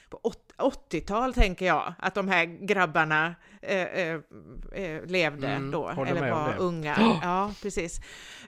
[0.09, 0.19] på
[0.57, 4.19] 80-tal tänker jag att de här grabbarna eh, eh,
[4.73, 6.95] eh levde mm, då, eller var unga.
[6.95, 7.19] Oh!
[7.23, 7.99] Ja, precis.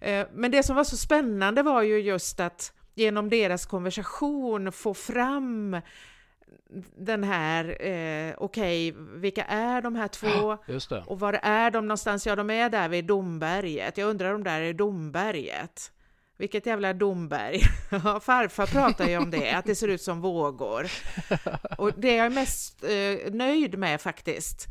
[0.02, 4.94] Eh, men det som var så spännande var ju just att genom deras konversation få
[4.94, 5.82] fram
[6.98, 10.58] den här, eh, okej, okay, vilka är de här två?
[11.06, 12.28] Och var är de någonstans?
[12.28, 13.98] Ja, de är där vid Domberget.
[13.98, 15.92] Jag undrar om där är Domberget.
[16.38, 17.60] Vilket jävla domberg.
[18.22, 20.88] Farfar pratar ju om det, att det ser ut som vågor.
[21.78, 24.68] Och det är jag mest eh, nöjd med faktiskt.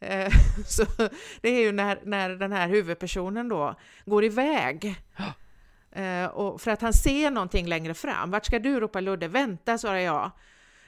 [0.00, 0.32] Eh,
[0.66, 0.84] så
[1.40, 3.74] det är ju när, när den här huvudpersonen då
[4.04, 4.96] går iväg.
[5.92, 8.30] Eh, och för att han ser någonting längre fram.
[8.30, 8.80] Vart ska du?
[8.80, 9.28] ropar Ludde.
[9.28, 10.30] Vänta, svarar jag.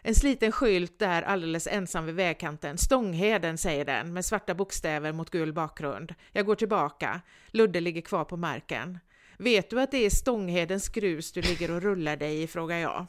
[0.02, 2.78] En sliten skylt där alldeles ensam vid vägkanten.
[2.78, 6.14] Stångheden, säger den med svarta bokstäver mot gul bakgrund.
[6.32, 7.20] Jag går tillbaka.
[7.50, 8.98] Ludde ligger kvar på marken.
[9.38, 13.06] Vet du att det är Stånghedens grus du ligger och rullar dig i, frågar jag.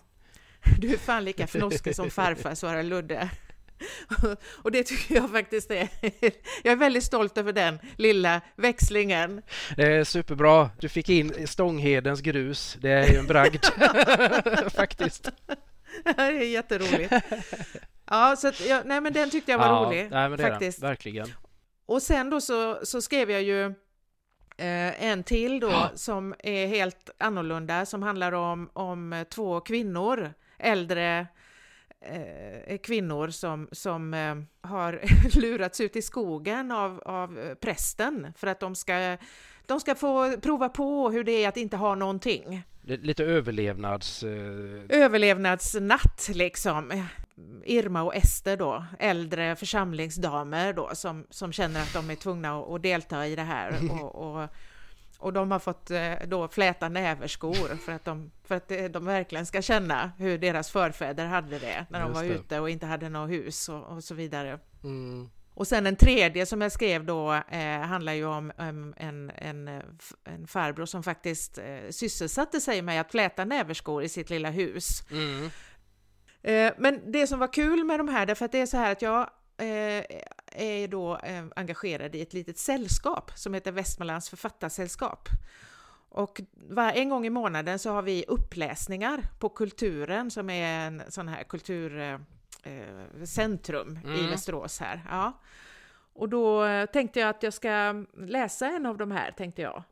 [0.77, 3.29] Du är fan lika fnoskig som farfar, svarar Ludde.
[4.63, 5.89] Och det tycker jag faktiskt är...
[6.63, 9.41] Jag är väldigt stolt över den lilla växlingen.
[9.75, 10.69] Det är superbra.
[10.79, 12.77] Du fick in Stånghedens grus.
[12.81, 13.65] Det är ju en bragd
[14.75, 15.31] faktiskt.
[16.03, 17.13] Det är jätteroligt.
[18.05, 20.07] Ja, så att, ja, nej men den tyckte jag var ja, rolig.
[20.11, 20.83] Nej, faktiskt.
[20.83, 21.27] Verkligen.
[21.85, 23.65] Och sen då så, så skrev jag ju
[24.57, 25.89] eh, en till då ja.
[25.95, 31.27] som är helt annorlunda som handlar om, om två kvinnor, äldre
[32.01, 35.01] eh, kvinnor som, som eh, har
[35.39, 39.17] lurats ut i skogen av, av prästen för att de ska,
[39.65, 42.63] de ska få prova på hur det är att inte ha någonting.
[42.97, 44.23] Lite överlevnads...
[44.23, 44.29] Eh...
[44.89, 47.07] Överlevnadsnatt liksom.
[47.65, 52.69] Irma och Ester då, äldre församlingsdamer då som, som känner att de är tvungna att,
[52.69, 54.49] att delta i det här och, och
[55.19, 59.05] och de har fått eh, då fläta näverskor för att, de, för att eh, de
[59.05, 62.29] verkligen ska känna hur deras förfäder hade det när de var det.
[62.29, 64.59] ute och inte hade något hus och, och så vidare.
[64.83, 65.29] Mm.
[65.59, 69.67] Och sen en tredje som jag skrev då eh, handlar ju om um, en, en,
[70.23, 75.03] en farbror som faktiskt eh, sysselsatte sig med att fläta näverskor i sitt lilla hus.
[75.11, 75.49] Mm.
[76.41, 78.91] Eh, men det som var kul med de här, därför att det är så här
[78.91, 80.05] att jag Eh,
[80.55, 85.29] är då eh, engagerad i ett litet sällskap som heter Västmanlands författarsällskap.
[86.09, 91.03] Och var, en gång i månaden så har vi uppläsningar på Kulturen som är en
[91.09, 92.89] sån här kulturcentrum eh,
[94.05, 94.15] mm.
[94.15, 95.05] i Västerås här.
[95.09, 95.39] Ja.
[96.13, 99.83] Och då tänkte jag att jag ska läsa en av de här, tänkte jag.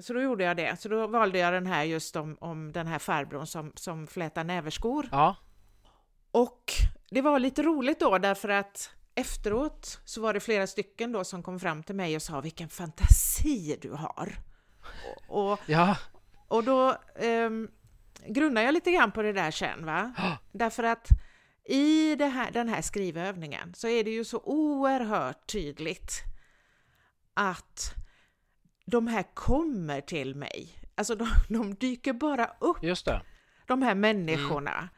[0.00, 0.80] Så då gjorde jag det.
[0.80, 4.44] Så då valde jag den här just om, om den här farbrorn som, som flätar
[4.44, 5.08] näverskor.
[5.12, 5.36] Ja.
[6.30, 6.72] Och
[7.10, 11.42] det var lite roligt då därför att efteråt så var det flera stycken då som
[11.42, 14.38] kom fram till mig och sa vilken fantasi du har.
[15.28, 15.96] Och, och, ja.
[16.48, 16.96] och då
[17.46, 17.70] um,
[18.26, 20.12] grunnar jag lite grann på det där sen, va?
[20.52, 21.08] Därför att
[21.64, 26.22] i här, den här skrivövningen så är det ju så oerhört tydligt
[27.34, 27.94] att
[28.86, 30.78] de här kommer till mig.
[30.94, 32.82] Alltså de, de dyker bara upp.
[32.82, 33.22] Just det.
[33.66, 34.72] De här människorna.
[34.72, 34.88] Mm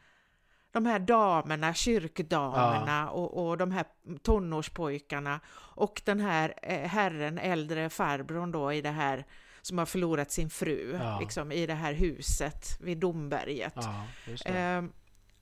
[0.77, 3.09] de här damerna, kyrkdamerna ja.
[3.09, 3.85] och, och de här
[4.21, 5.39] tonårspojkarna
[5.75, 9.25] och den här eh, herren, äldre farbrorn då i det här
[9.61, 11.19] som har förlorat sin fru, ja.
[11.19, 13.73] liksom i det här huset vid Domberget.
[13.75, 14.05] Ja,
[14.45, 14.83] eh,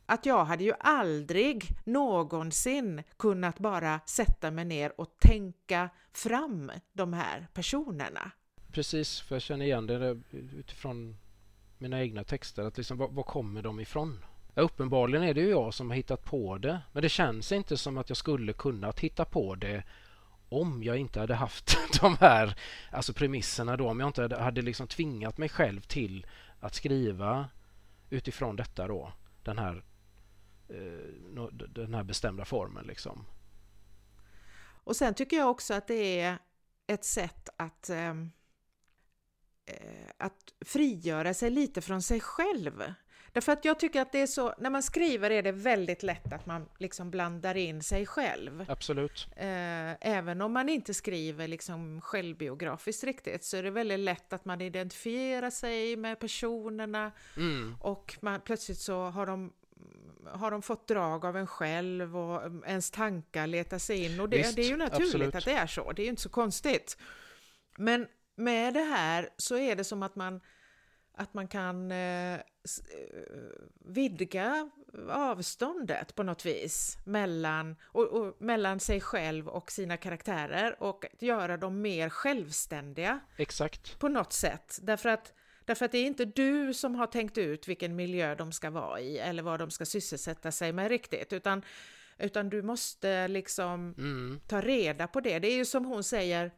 [0.05, 7.13] att jag hade ju aldrig någonsin kunnat bara sätta mig ner och tänka fram de
[7.13, 8.31] här personerna.
[8.71, 11.17] Precis, för jag känner igen det utifrån
[11.77, 14.25] mina egna texter, att liksom, var, var kommer de ifrån?
[14.53, 16.81] Ja, uppenbarligen är det ju jag som har hittat på det.
[16.91, 19.83] Men det känns inte som att jag skulle kunnat hitta på det
[20.49, 22.55] om jag inte hade haft de här
[22.91, 23.89] alltså premisserna då.
[23.89, 26.25] Om jag inte hade, hade liksom tvingat mig själv till
[26.59, 27.49] att skriva
[28.09, 29.13] utifrån detta då.
[29.43, 29.83] Den här,
[31.69, 33.25] den här bestämda formen liksom.
[34.85, 36.37] Och sen tycker jag också att det är
[36.87, 38.31] ett sätt att ehm,
[39.65, 42.83] eh, att frigöra sig lite från sig själv.
[43.31, 46.33] Därför att jag tycker att det är så, när man skriver är det väldigt lätt
[46.33, 48.65] att man liksom blandar in sig själv.
[48.67, 49.27] Absolut.
[49.35, 54.45] Eh, även om man inte skriver liksom självbiografiskt riktigt så är det väldigt lätt att
[54.45, 57.75] man identifierar sig med personerna mm.
[57.81, 59.53] och man, plötsligt så har de
[60.31, 64.37] har de fått drag av en själv och ens tankar letar sig in och det,
[64.37, 65.35] Visst, det är ju naturligt absolut.
[65.35, 66.97] att det är så, det är ju inte så konstigt.
[67.77, 70.41] Men med det här så är det som att man
[71.17, 72.39] att man kan eh, eh,
[73.85, 74.69] vidga
[75.09, 81.57] avståndet på något vis mellan, och, och, mellan sig själv och sina karaktärer och göra
[81.57, 83.19] dem mer självständiga.
[83.37, 83.99] Exakt.
[83.99, 84.79] På något sätt.
[84.81, 85.33] Därför att,
[85.65, 88.99] därför att det är inte du som har tänkt ut vilken miljö de ska vara
[88.99, 91.61] i eller vad de ska sysselsätta sig med riktigt, utan,
[92.17, 94.39] utan du måste liksom mm.
[94.47, 95.39] ta reda på det.
[95.39, 96.51] Det är ju som hon säger,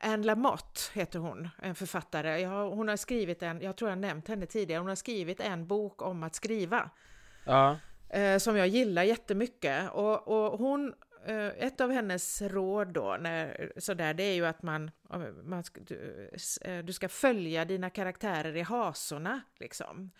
[0.00, 2.40] Anne Lamotte heter hon, en författare.
[2.40, 5.66] Jag, hon har skrivit en, jag tror jag nämnt henne tidigare, hon har skrivit en
[5.66, 6.90] bok om att skriva.
[7.44, 7.78] Ja.
[8.08, 9.90] Eh, som jag gillar jättemycket.
[9.92, 10.94] Och, och hon,
[11.32, 14.90] ett av hennes råd då, när, sådär, det är ju att man,
[15.44, 19.40] man du, eh, du ska följa dina karaktärer i hasorna.
[19.58, 20.10] Liksom.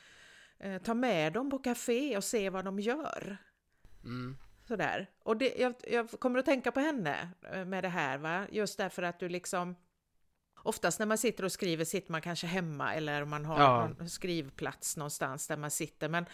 [0.59, 3.37] Eh, ta med dem på café och se vad de gör.
[4.05, 4.37] Mm.
[4.69, 5.11] Sådär.
[5.23, 8.47] Och det, jag, jag kommer att tänka på henne eh, med det här, va?
[8.51, 9.77] just därför att du liksom
[10.63, 13.91] Oftast när man sitter och skriver sitter man kanske hemma eller man har ja.
[14.01, 16.09] en skrivplats någonstans där man sitter.
[16.09, 16.27] Men,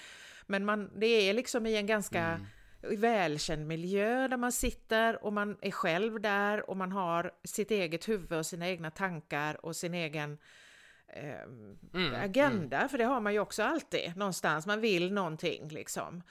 [0.46, 2.46] men man, det är liksom i en ganska mm.
[2.82, 8.08] Välkänd miljö där man sitter och man är själv där och man har sitt eget
[8.08, 10.38] huvud och sina egna tankar och sin egen
[11.08, 11.42] eh,
[11.94, 12.14] mm.
[12.14, 12.76] agenda.
[12.76, 12.88] Mm.
[12.88, 14.66] För det har man ju också alltid någonstans.
[14.66, 16.22] Man vill någonting liksom.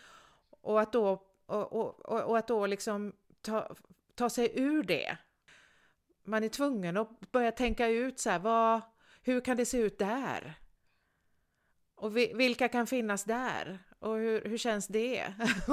[0.62, 3.76] Och att då, och, och, och att då liksom ta,
[4.16, 5.18] ta sig ur det
[6.24, 8.82] man är tvungen att börja tänka ut så här, vad,
[9.24, 10.54] hur kan det se ut där?
[12.02, 13.80] Och vilka kan finnas där?
[14.00, 15.26] Och hur, hur känns det?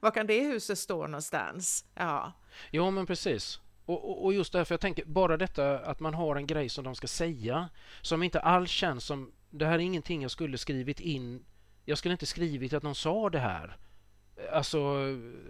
[0.00, 1.84] Var kan det huset stå någonstans?
[1.94, 2.32] Ja,
[2.70, 3.60] ja men precis.
[3.84, 6.94] Och, och, just därför jag tänker, bara detta att man har en grej som de
[6.94, 7.68] ska säga
[8.02, 11.44] som inte alls känns som, det här är ingenting jag skulle skrivit in,
[11.84, 13.76] jag skulle inte skrivit att någon sa det här.
[14.52, 14.78] Alltså,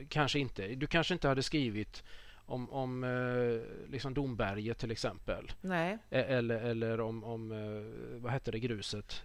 [0.09, 0.67] kanske inte.
[0.69, 2.03] Du kanske inte hade skrivit
[2.51, 5.53] om, om eh, liksom Domberget till exempel.
[5.61, 5.99] Nej.
[6.11, 9.23] E-, eller, eller om, om eh, vad hette det gruset?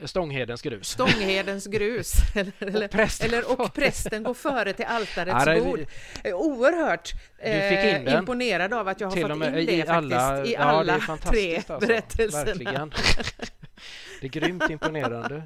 [0.00, 0.88] Eh, Stånghedens grus.
[0.88, 2.12] Stånghedens grus.
[2.34, 5.86] eller, och prästen, eller, och prästen går före till altarets ja, bord.
[6.24, 10.60] Oerhört eh, imponerad av att jag har fått in det i alla, faktiskt i ja,
[10.60, 11.78] alla tre alltså.
[11.78, 12.44] berättelserna.
[12.44, 12.90] Verkligen.
[14.20, 15.42] det är grymt imponerande.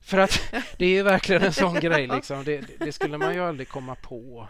[0.00, 2.44] För att det är ju verkligen en sån grej liksom.
[2.44, 4.48] Det, det skulle man ju aldrig komma på.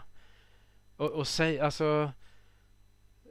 [0.97, 2.11] Och, och säg, alltså,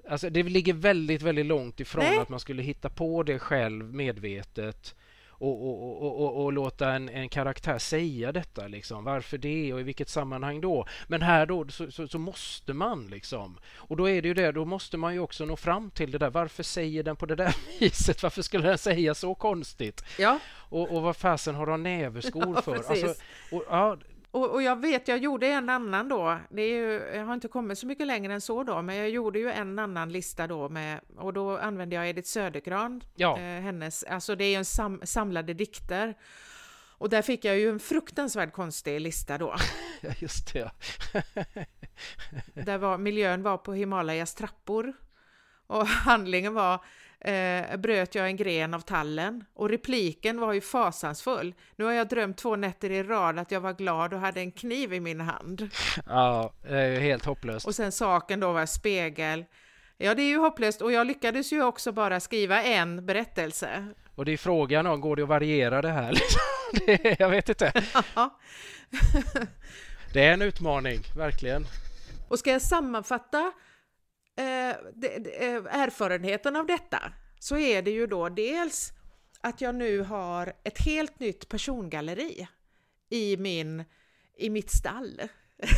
[0.08, 2.18] alltså det ligger väldigt, väldigt långt ifrån Nej.
[2.18, 4.94] att man skulle hitta på det själv medvetet
[5.38, 8.66] och, och, och, och, och låta en, en, karaktär säga detta.
[8.66, 9.04] Liksom.
[9.04, 10.86] Varför det och i vilket sammanhang då?
[11.06, 13.58] Men här då så, så, så, måste man liksom.
[13.76, 16.18] Och då är det ju det, då måste man ju också nå fram till det
[16.18, 16.30] där.
[16.30, 18.22] Varför säger den på det där viset?
[18.22, 20.04] Varför skulle den säga så konstigt?
[20.18, 20.38] Ja.
[20.68, 22.76] Och, och vad fasen har de näverskor ja, för?
[22.76, 23.14] Alltså,
[23.52, 23.96] och, ja,
[24.36, 26.38] och, och, jag vet, jag gjorde en annan då.
[26.50, 29.10] Det är ju, jag har inte kommit så mycket längre än så då, men jag
[29.10, 33.38] gjorde ju en annan lista då med, och då använde jag Edith Södergran, ja.
[33.38, 36.14] eh, hennes, alltså det är ju en sam, samlade dikter.
[36.98, 39.54] Och där fick jag ju en fruktansvärt konstig lista då.
[40.00, 40.70] Ja, just det.
[42.54, 44.92] där var, miljön var på Himalayas trappor.
[45.66, 46.84] Och handlingen var
[47.20, 51.54] eh, bröt jag en gren av tallen och repliken var ju fasansfull.
[51.76, 54.52] Nu har jag drömt två nätter i rad att jag var glad och hade en
[54.52, 55.70] kniv i min hand.
[56.06, 57.66] Ja, det är ju helt hopplöst.
[57.66, 59.44] Och sen saken då var spegel.
[59.98, 63.88] Ja, det är ju hopplöst och jag lyckades ju också bara skriva en berättelse.
[64.14, 66.14] Och det är frågan om, går det att variera det här?
[66.86, 67.72] det, jag vet inte.
[68.14, 68.38] Ja.
[70.12, 71.66] det är en utmaning, verkligen.
[72.28, 73.52] Och ska jag sammanfatta
[74.36, 76.98] eh, de, de, eh, erfarenheten av detta
[77.38, 78.92] så är det ju då dels
[79.40, 82.48] att jag nu har ett helt nytt persongalleri
[83.10, 83.84] i, min,
[84.36, 85.22] i mitt stall,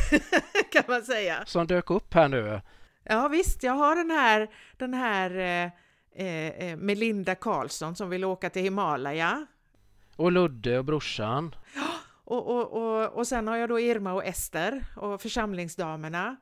[0.72, 1.44] kan man säga.
[1.46, 2.60] Som dök upp här nu?
[3.04, 5.30] Ja visst, jag har den här, den här
[6.14, 9.46] eh, eh, Melinda Karlsson som vill åka till Himalaya.
[10.16, 11.54] Och Ludde och brorsan.
[12.24, 16.36] Och, och, och, och sen har jag då Irma och Ester och församlingsdamerna.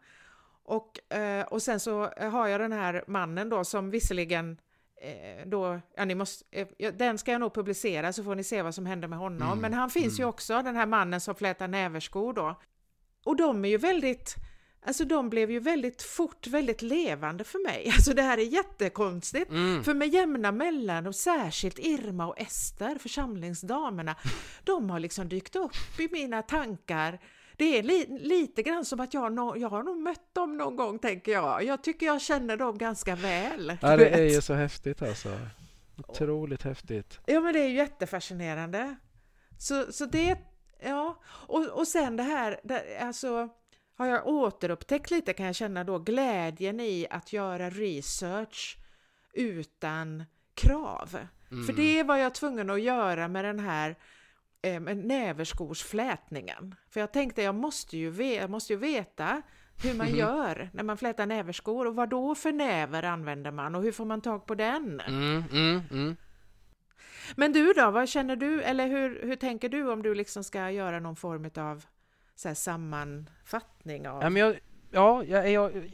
[0.67, 4.61] Och, eh, och sen så har jag den här mannen då som visserligen
[5.03, 6.45] eh, då, ja, ni måste,
[6.79, 9.49] eh, den ska jag nog publicera så får ni se vad som händer med honom.
[9.49, 10.19] Mm, Men han finns mm.
[10.19, 12.61] ju också, den här mannen som flätar näverskor då.
[13.25, 14.35] Och de är ju väldigt,
[14.87, 17.91] alltså de blev ju väldigt fort väldigt levande för mig.
[17.95, 19.51] Alltså det här är jättekonstigt.
[19.51, 19.85] Mm.
[19.85, 24.17] För med jämna mellan och särskilt Irma och Ester, församlingsdamerna,
[24.65, 27.19] de har liksom dykt upp i mina tankar
[27.57, 30.77] det är li, lite grann som att jag, no, jag har nog mött dem någon
[30.77, 31.65] gång, tänker jag.
[31.65, 33.79] Jag tycker jag känner dem ganska väl.
[33.83, 34.19] Ja, det vet.
[34.19, 35.29] är ju så häftigt alltså.
[35.97, 37.21] Otroligt häftigt.
[37.27, 38.97] Ja, men det är ju jättefascinerande.
[39.59, 40.39] Så, så det,
[40.83, 43.49] ja, och, och sen det här, det, alltså
[43.97, 48.77] har jag återupptäckt lite kan jag känna då glädjen i att göra research
[49.33, 51.19] utan krav.
[51.51, 51.67] Mm.
[51.67, 53.97] För det var jag tvungen att göra med den här
[54.63, 56.75] eh, näverskorsflätningen.
[56.91, 59.43] För jag tänkte jag måste ju, ve jag måste ju veta
[59.83, 60.19] hur man mm.
[60.19, 64.05] gör när man flätar näverskor och vad då för näver använder man och hur får
[64.05, 65.01] man tag på den?
[65.01, 66.17] Mm, mm, mm.
[67.35, 70.71] Men du då, vad känner du eller hur, hur tänker du om du liksom ska
[70.71, 71.85] göra någon form av
[72.35, 74.23] så sammanfattning av?
[74.23, 74.59] Ja, men jag,
[74.91, 75.91] ja, jag, jag,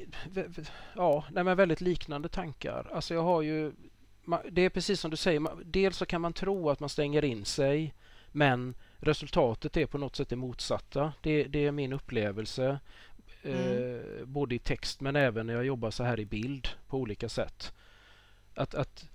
[0.94, 2.90] ja, nej, men väldigt liknande tankar.
[2.94, 3.72] Alltså jag har ju,
[4.50, 7.44] det är precis som du säger, dels så kan man tro att man stänger in
[7.44, 7.94] sig
[8.32, 11.12] men resultatet är på något sätt det motsatta.
[11.22, 12.80] Det, det är min upplevelse.
[13.42, 13.96] Mm.
[13.96, 17.28] Eh, både i text men även när jag jobbar så här i bild på olika
[17.28, 17.72] sätt.
[18.54, 19.08] Att, att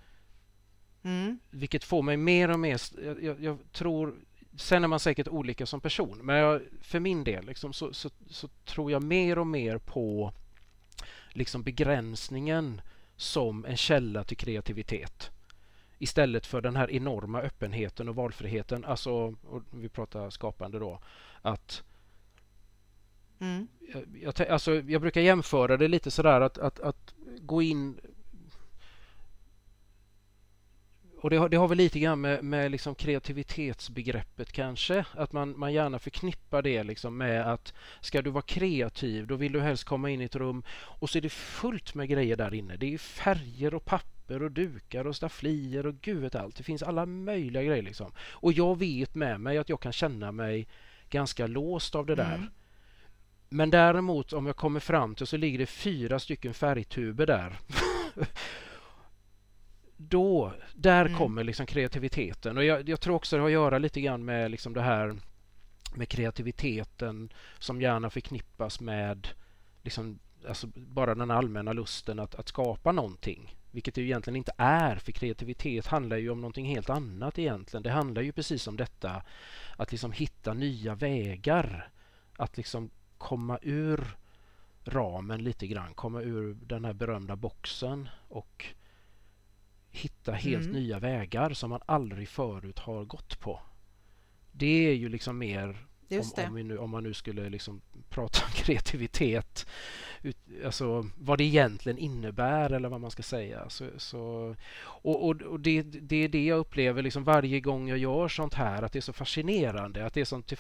[1.04, 1.40] mm.
[1.50, 2.82] Vilket får mig mer och mer...
[3.22, 4.16] Jag, jag, tror
[4.56, 8.10] sen är man säkert olika som person, men jag, för min del liksom, så, så,
[8.30, 10.34] så, tror jag mer och mer på
[11.30, 12.82] liksom begränsningen
[13.16, 15.32] som en källa till kreativitet
[16.00, 18.86] istället för den här enorma öppenheten och valfriheten.
[18.86, 19.12] Alltså,
[19.44, 21.00] och vi pratar skapande då,
[21.42, 21.84] att
[23.40, 23.68] mm.
[24.22, 28.00] jag, alltså, jag brukar jämföra det lite sådär att, att, att gå in
[31.22, 35.60] och det har, det har väl lite grann med, med liksom kreativitetsbegreppet kanske, att man,
[35.60, 39.84] man gärna förknippar det liksom med att ska du vara kreativ då vill du helst
[39.84, 42.76] komma in i ett rum och så är det fullt med grejer där inne.
[42.78, 46.56] Det är färger och papper och dukar och stafflier och gud vet allt.
[46.56, 48.12] Det finns alla möjliga grejer liksom.
[48.32, 50.68] Och jag vet med mig att jag kan känna mig
[51.10, 52.36] ganska låst av det där.
[52.36, 52.50] Mm.
[53.50, 57.60] Men däremot om jag kommer fram till så ligger det fyra stycken färgtuber där
[59.98, 61.18] då, där mm.
[61.18, 62.58] kommer liksom kreativiteten.
[62.58, 65.16] Och jag, jag, tror också det har att göra lite grann med liksom det här
[65.96, 69.28] med kreativiteten som gärna förknippas med
[69.84, 73.57] liksom, alltså bara den allmänna lusten att, att skapa någonting.
[73.72, 77.84] Vilket det egentligen inte är, för kreativitet handlar ju om någonting helt annat egentligen.
[77.84, 79.24] Det handlar ju precis om detta
[79.78, 81.90] att liksom hitta nya vägar.
[82.38, 84.18] Att liksom komma ur
[84.84, 88.66] ramen lite grann, komma ur den här berömda boxen och
[89.90, 90.76] hitta helt mm.
[90.76, 93.62] nya vägar som man aldrig förut har gått på.
[94.52, 98.52] Det är ju liksom mer om, om, nu, om, man nu skulle liksom prata om
[98.54, 99.68] kreativitet,
[100.22, 103.70] ut, alltså vad det egentligen innebär eller vad man ska säga.
[103.70, 107.98] Så, så och, och, och det, det, är det jag upplever liksom varje gång jag
[107.98, 110.54] gör sånt här, att det är så fascinerande, att det är sånt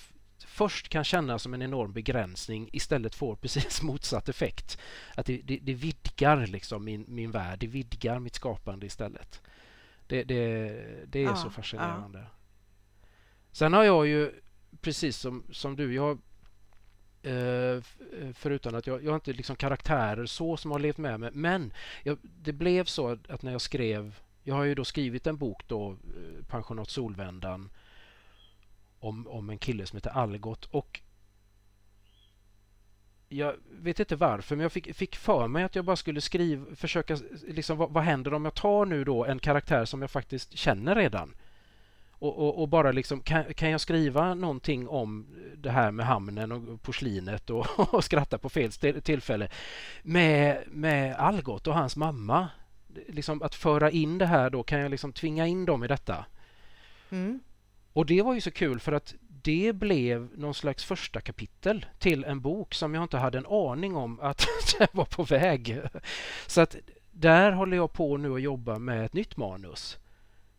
[0.45, 4.78] först kan kännas som en enorm begränsning istället får precis motsatt effekt.
[5.16, 9.41] Att det, det, det vidgar liksom min, min värld, det vidgar mitt skapande istället.
[10.08, 10.36] Det, det,
[11.08, 12.20] det är ja, så fascinerande.
[12.20, 12.38] Ja.
[13.52, 14.32] Sen har jag ju,
[14.82, 16.19] precis som, som du, jag
[17.23, 17.82] eh, eh,
[18.34, 21.73] förutom att jag, jag har inte liksom karaktärer så som har levt med mig, men
[22.03, 25.67] jag, det blev så att när jag skrev, jag har ju då skrivit en bok
[25.67, 27.69] då, eh, Pensionat Solvändan,
[28.99, 31.01] om, om en kille som heter Algot och
[33.30, 36.75] jag vet inte varför, men jag fick, fick för mig att jag bara skulle skriva,
[36.75, 37.17] försöka,
[37.47, 40.95] liksom, vad, vad, händer om jag tar nu då en karaktär som jag faktiskt känner
[40.95, 41.36] redan?
[42.20, 46.51] Och, och, och bara liksom, kan, kan jag skriva någonting om det här med hamnen
[46.51, 49.49] och porslinet och, och skratta på fel tillfälle
[50.03, 52.49] med, med Algot och hans mamma?
[53.07, 56.26] Liksom att föra in det här då, kan jag liksom tvinga in dem i detta?
[57.09, 57.39] Mm.
[57.93, 62.24] Och det var ju så kul för att det blev någon slags första kapitel till
[62.24, 64.47] en bok som jag inte hade en aning om att
[64.78, 65.82] den var på väg.
[66.47, 66.76] Så att
[67.11, 69.97] där håller jag på nu att jobba med ett nytt manus.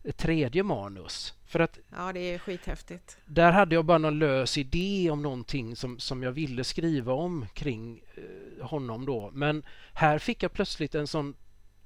[0.03, 1.33] Ett tredje manus.
[1.49, 3.17] För att ja, det är skithäftigt.
[3.25, 7.45] Där hade jag bara någon lös idé om någonting som, som jag ville skriva om
[7.53, 9.31] kring eh, honom då.
[9.33, 11.33] Men här fick jag plötsligt en sån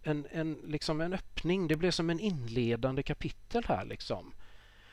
[0.03, 1.67] en, en, liksom en öppning.
[1.67, 4.33] Det blev som en inledande kapitel här liksom.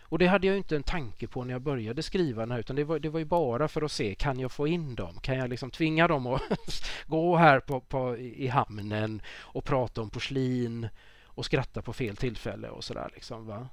[0.02, 2.76] Och det hade jag inte en tanke på när jag började skriva den här utan
[2.76, 5.14] det var, det var ju bara för att se, kan jag få in dem?
[5.20, 6.42] Kan jag liksom tvinga dem att
[7.06, 10.88] gå här på, på, i hamnen och prata om porslin
[11.24, 13.68] och skratta på fel tillfälle och sådär liksom va?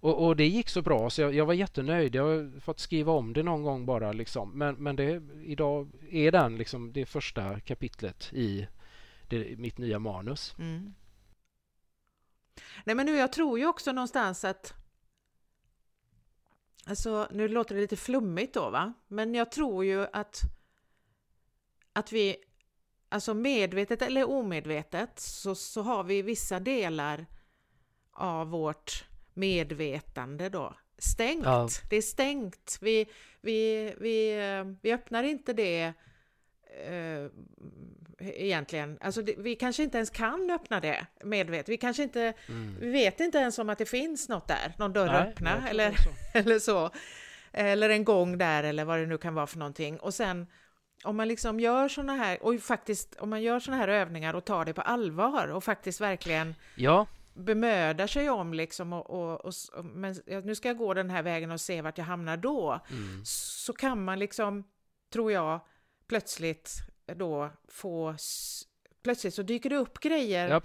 [0.00, 2.14] Och, och, det gick så bra så jag, jag, var jättenöjd.
[2.14, 4.58] Jag har fått skriva om det någon gång bara liksom.
[4.58, 8.68] Men, men det, idag är den liksom det första kapitlet i
[9.28, 10.54] det, mitt nya manus.
[10.58, 10.94] Mm.
[12.84, 14.74] Nej men nu jag tror ju också någonstans att
[16.88, 18.92] Alltså, nu låter det lite flummigt då, va?
[19.08, 20.40] Men jag tror ju att,
[21.92, 22.36] att vi,
[23.08, 27.26] alltså medvetet eller omedvetet, så, så har vi vissa delar
[28.12, 29.04] av vårt
[29.36, 31.44] medvetande då stängt.
[31.44, 31.68] Ja.
[31.90, 32.78] Det är stängt.
[32.80, 33.06] Vi,
[33.40, 34.36] vi, vi,
[34.82, 35.92] vi öppnar inte det
[36.86, 37.30] eh,
[38.18, 38.98] egentligen.
[39.00, 41.68] Alltså det, vi kanske inte ens kan öppna det medvetet.
[41.68, 42.76] Vi kanske inte, mm.
[42.80, 45.92] vi vet inte ens om att det finns något där, någon dörr att öppna eller
[45.92, 46.10] så.
[46.38, 46.90] eller så.
[47.52, 50.00] Eller en gång där eller vad det nu kan vara för någonting.
[50.00, 50.46] Och sen
[51.04, 54.44] om man liksom gör sådana här, och faktiskt om man gör sådana här övningar och
[54.44, 57.06] tar det på allvar och faktiskt verkligen ja.
[57.36, 61.50] Bemödar sig om liksom och, och, och, men nu ska jag gå den här vägen
[61.50, 62.80] och se vart jag hamnar då.
[62.90, 63.24] Mm.
[63.24, 64.64] Så kan man liksom,
[65.12, 65.60] tror jag,
[66.06, 66.70] plötsligt
[67.16, 68.16] då få
[69.02, 70.60] plötsligt så dyker det upp grejer ja,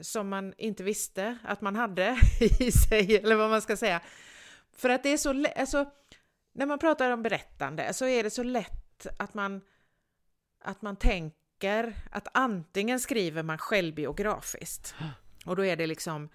[0.00, 2.18] som man inte visste att man hade
[2.60, 4.00] i sig, eller vad man ska säga.
[4.76, 5.90] För att det är så alltså,
[6.52, 9.60] när man pratar om berättande så är det så lätt att man,
[10.60, 14.94] att man tänker att antingen skriver man självbiografiskt
[15.44, 16.28] och då är det liksom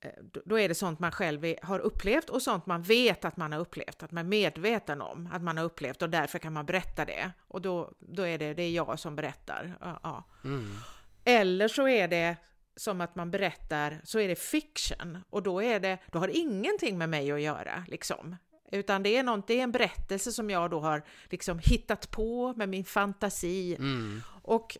[0.00, 0.10] eh,
[0.44, 3.60] då är det sånt man själv har upplevt och sånt man vet att man har
[3.60, 7.04] upplevt, att man är medveten om att man har upplevt och därför kan man berätta
[7.04, 7.30] det.
[7.48, 9.78] Och då, då är det, det är jag som berättar.
[10.02, 10.24] Ja.
[10.44, 10.76] Mm.
[11.24, 12.36] Eller så är det
[12.76, 16.36] som att man berättar, så är det fiction och då, är det, då har det
[16.36, 17.84] ingenting med mig att göra.
[17.88, 18.36] Liksom.
[18.72, 22.54] Utan det är, något, det är en berättelse som jag då har liksom hittat på
[22.56, 23.74] med min fantasi.
[23.74, 24.22] Mm.
[24.42, 24.76] Och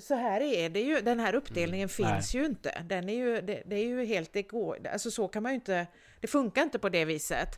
[0.00, 1.88] så här är det ju, den här uppdelningen mm.
[1.88, 2.42] finns Nej.
[2.42, 2.82] ju inte.
[2.84, 5.54] Den är ju, det, det, är ju helt, det går, alltså så kan man ju
[5.54, 5.86] inte,
[6.20, 7.48] det funkar inte på det viset.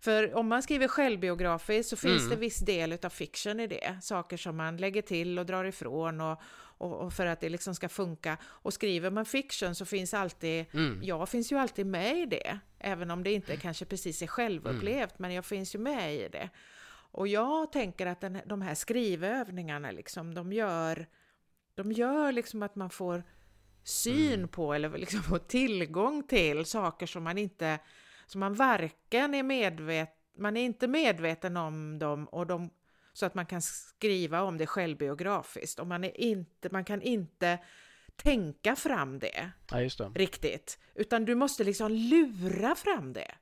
[0.00, 2.30] För om man skriver självbiografiskt så finns mm.
[2.30, 6.20] det viss del av fiction i det, saker som man lägger till och drar ifrån
[6.20, 6.40] och,
[6.78, 8.36] och, och, för att det liksom ska funka.
[8.44, 11.00] Och skriver man fiction så finns alltid, mm.
[11.02, 15.10] jag finns ju alltid med i det, även om det inte kanske precis är självupplevt,
[15.10, 15.16] mm.
[15.16, 16.50] men jag finns ju med i det.
[17.14, 21.06] Och jag tänker att den, de här skrivövningarna, liksom, de gör,
[21.74, 23.22] de gör liksom att man får
[23.82, 24.48] syn mm.
[24.48, 27.78] på eller liksom får tillgång till saker som man inte,
[28.26, 32.70] som man varken är medveten man är inte medveten om dem och de
[33.12, 35.78] så att man kan skriva om det självbiografiskt.
[35.78, 37.58] Och man, är inte, man kan inte
[38.16, 43.34] tänka fram det, ja, det, riktigt, utan du måste liksom lura fram det.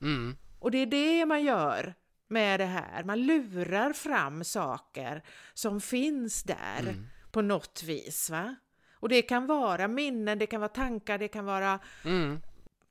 [0.00, 0.36] Mm.
[0.58, 1.94] Och det är det man gör
[2.28, 3.04] med det här.
[3.04, 5.22] Man lurar fram saker
[5.54, 7.06] som finns där mm.
[7.30, 8.30] På något vis.
[8.30, 8.56] Va?
[8.92, 12.40] Och det kan vara minnen, det kan vara tankar, det kan vara mm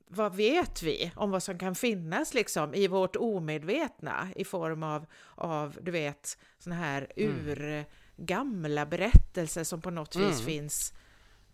[0.08, 5.06] vad vet vi om vad som kan finnas liksom i vårt omedvetna i form av,
[5.34, 7.48] av du vet, såna här mm.
[7.48, 10.46] urgamla berättelser som på något vis mm.
[10.46, 10.92] finns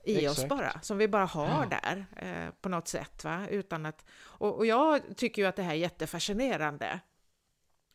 [0.04, 0.38] i Exakt.
[0.38, 1.78] oss bara, som vi bara har ja.
[1.80, 3.24] där eh, på något sätt.
[3.24, 3.48] Va?
[3.48, 7.00] Utan att, och, och, jag tycker ju att det här är jättefascinerande.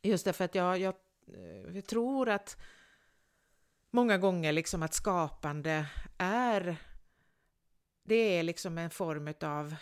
[0.01, 2.57] Just därför att jag, jag, jag eh, tror att
[3.91, 5.85] många gånger liksom att skapande
[6.17, 6.77] är
[8.03, 9.75] det är liksom en form av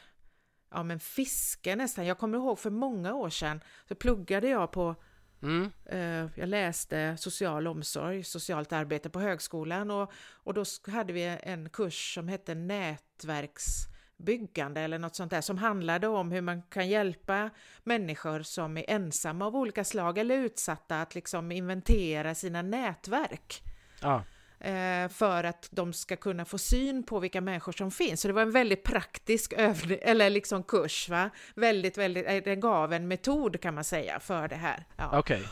[0.71, 2.05] ja, men fiske nästan.
[2.05, 4.95] Jag kommer ihåg för många år sedan så pluggade jag på
[5.41, 5.71] Mm.
[5.85, 11.69] Eh, jag läste social omsorg, socialt arbete på högskolan och, och då hade vi en
[11.69, 17.49] kurs som hette nätverksbyggande eller något sånt där som handlade om hur man kan hjälpa
[17.83, 23.63] människor som är ensamma av olika slag eller utsatta att liksom inventera sina nätverk.
[24.01, 24.23] Ja.
[24.59, 28.21] Eh, för att de ska kunna få syn på vilka människor som finns.
[28.21, 31.29] Så det var en väldigt praktisk övning, eller liksom kurs, va?
[31.55, 34.85] Väldigt, väldigt, eh, det gav en metod kan man säga för det här.
[34.97, 35.19] Ja.
[35.19, 35.43] Okay.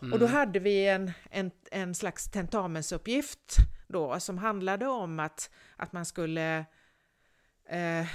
[0.00, 0.12] Mm.
[0.12, 3.56] Och då hade vi en, en, en slags tentamensuppgift
[3.88, 6.58] då som handlade om att, att man skulle
[7.68, 8.06] eh,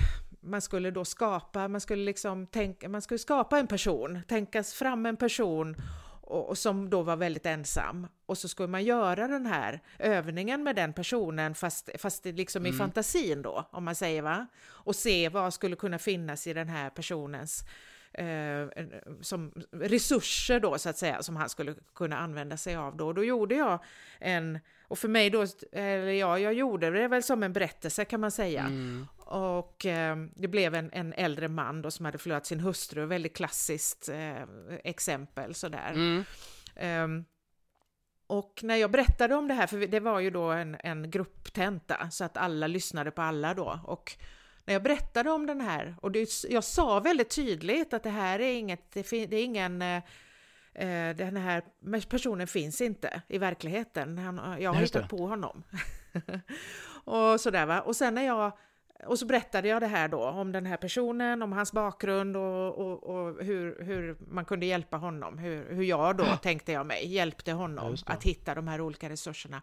[0.42, 5.06] man skulle då skapa, man skulle liksom tänka, man skulle skapa en person, tänkas fram
[5.06, 5.76] en person
[6.30, 8.08] och, som då var väldigt ensam.
[8.26, 12.76] Och så skulle man göra den här övningen med den personen fast, fast liksom mm.
[12.76, 14.48] i fantasin då, om man säger va?
[14.68, 17.64] Och se vad skulle kunna finnas i den här personens
[18.14, 18.68] eh,
[19.22, 23.08] som resurser då så att säga som han skulle kunna använda sig av då.
[23.08, 23.84] Och då gjorde jag
[24.20, 28.20] en, och för mig då, eller ja, jag gjorde det väl som en berättelse kan
[28.20, 28.62] man säga.
[28.62, 29.08] Mm.
[29.30, 33.36] Och eh, det blev en, en äldre man då som hade förlorat sin hustru, väldigt
[33.36, 34.44] klassiskt eh,
[34.84, 35.92] exempel sådär.
[35.94, 36.24] Mm.
[37.04, 37.26] Um,
[38.28, 42.10] och när jag berättade om det här, för det var ju då en, en grupptenta,
[42.12, 43.80] så att alla lyssnade på alla då.
[43.84, 44.18] Och
[44.66, 48.40] när jag berättade om den här, och det, jag sa väldigt tydligt att det här
[48.40, 50.04] är inget, det, är ingen, eh,
[50.74, 51.64] eh, den här
[52.10, 54.18] personen finns inte i verkligheten.
[54.18, 55.64] Han, jag har hittat på honom.
[57.04, 57.82] och sådär va.
[57.82, 58.52] Och sen när jag
[59.06, 62.78] och så berättade jag det här då om den här personen, om hans bakgrund och,
[62.78, 65.38] och, och hur, hur, man kunde hjälpa honom.
[65.38, 69.62] Hur, hur jag då, tänkte jag mig, hjälpte honom att hitta de här olika resurserna.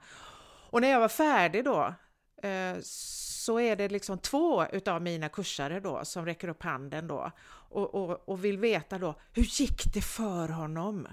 [0.71, 1.95] Och när jag var färdig då
[2.43, 7.31] eh, så är det liksom två utav mina kursare då som räcker upp handen då
[7.69, 11.09] och, och, och vill veta då hur gick det för honom?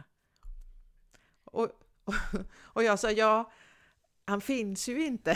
[1.43, 1.69] Och,
[2.03, 2.13] och,
[2.61, 3.51] och jag sa ja,
[4.25, 5.35] han finns ju inte.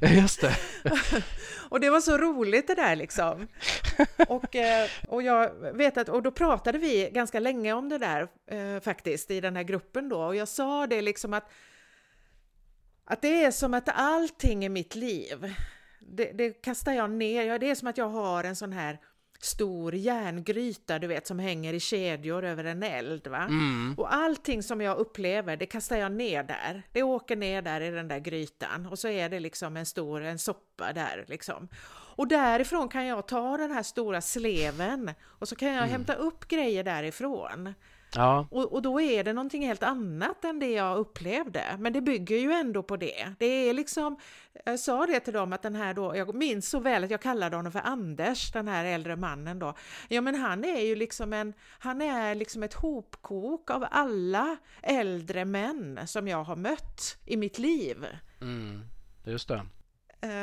[0.00, 0.56] Just det.
[1.68, 3.48] och det var så roligt det där liksom.
[4.28, 8.28] Och, eh, och jag vet att, och då pratade vi ganska länge om det där
[8.46, 11.50] eh, faktiskt i den här gruppen då och jag sa det liksom att
[13.08, 15.54] att det är som att allting i mitt liv,
[16.00, 18.98] det, det kastar jag ner, det är som att jag har en sån här
[19.40, 23.26] stor järngryta, du vet, som hänger i kedjor över en eld.
[23.26, 23.42] Va?
[23.42, 23.94] Mm.
[23.98, 26.82] Och allting som jag upplever, det kastar jag ner där.
[26.92, 30.22] Det åker ner där i den där grytan och så är det liksom en stor
[30.22, 31.68] en sopp, uppe där liksom.
[32.16, 35.90] Och därifrån kan jag ta den här stora sleven och så kan jag mm.
[35.90, 37.74] hämta upp grejer därifrån.
[38.14, 38.46] Ja.
[38.50, 41.76] Och, och då är det någonting helt annat än det jag upplevde.
[41.78, 43.34] Men det bygger ju ändå på det.
[43.38, 44.18] Det är liksom,
[44.64, 47.20] jag sa det till dem att den här då, jag minns så väl att jag
[47.22, 49.74] kallade honom för Anders, den här äldre mannen då.
[50.08, 55.44] Ja men han är ju liksom en, han är liksom ett hopkok av alla äldre
[55.44, 58.06] män som jag har mött i mitt liv.
[58.40, 58.82] Mm,
[59.24, 59.62] just det.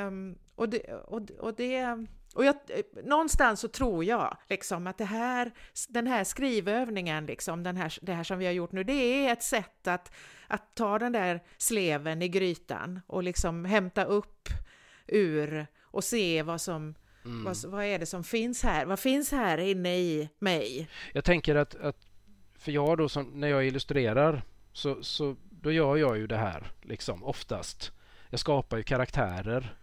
[0.08, 2.56] Um, och det, och, och det och jag,
[3.04, 5.52] någonstans så tror jag liksom att det här,
[5.90, 9.34] den här skrivövningen, liksom, den här, det här som vi har gjort nu, det är
[9.34, 10.12] ett sätt att,
[10.48, 14.50] att ta den där sleven i grytan och liksom hämta upp
[15.08, 17.44] ur och se vad som mm.
[17.44, 18.86] vad, vad, är det som finns här?
[18.86, 20.90] Vad finns här inne i mig?
[21.14, 22.08] Jag tänker att, att
[22.58, 26.72] för jag då, som, när jag illustrerar, så, så då gör jag ju det här
[26.82, 27.92] liksom oftast.
[28.30, 29.78] Jag skapar ju karaktärer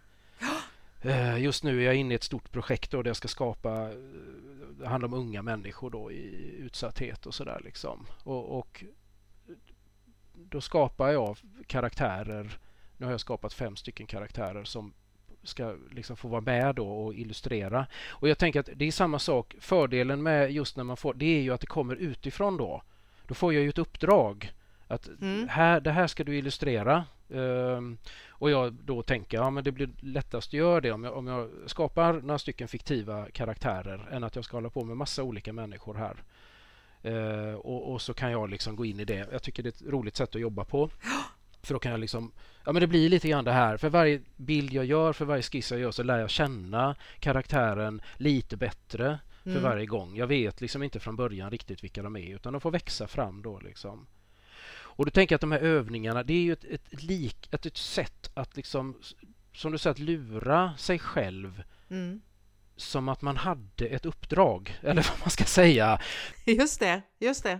[1.37, 3.97] just nu är jag inne i ett stort projekt då där jag ska skapa, eh,
[4.79, 8.07] det handlar om unga människor då i utsatthet och sådär liksom.
[8.23, 8.83] Och, och,
[10.33, 11.37] då skapar jag
[11.67, 12.57] karaktärer,
[12.97, 14.93] nu har jag skapat fem stycken karaktärer som
[15.43, 17.87] ska liksom få vara med då och illustrera.
[18.09, 21.25] Och jag tänker att det är samma sak, fördelen med just när man får, det
[21.25, 22.83] är ju att det kommer utifrån då.
[23.27, 24.53] Då får jag ju ett uppdrag
[24.87, 25.47] att mm.
[25.47, 27.05] här, det här ska du illustrera.
[27.27, 27.97] Um,
[28.41, 31.27] och jag då tänker ja, men det blir lättast att göra det om jag, om
[31.27, 35.53] jag skapar några stycken fiktiva karaktärer än att jag ska hålla på med massa olika
[35.53, 36.23] människor här.
[37.05, 39.27] Uh, och, och, så kan jag liksom gå in i det.
[39.31, 40.89] Jag tycker det är ett roligt sätt att jobba på.
[41.63, 42.31] För då kan jag liksom,
[42.65, 43.77] ja men det blir lite grann det här.
[43.77, 48.01] För varje bild jag gör, för varje skiss jag gör så lär jag känna karaktären
[48.17, 49.63] lite bättre för mm.
[49.63, 50.15] varje gång.
[50.15, 53.41] Jag vet liksom inte från början riktigt vilka de är utan de får växa fram
[53.41, 54.07] då liksom.
[54.95, 57.77] Och du tänker att de här övningarna, det är ju ett, ett, lik, ett, ett
[57.77, 58.97] sätt att liksom,
[59.53, 62.21] som du säger, att lura sig själv mm.
[62.75, 66.01] som att man hade ett uppdrag, eller vad man ska säga.
[66.45, 67.59] Just det, just det.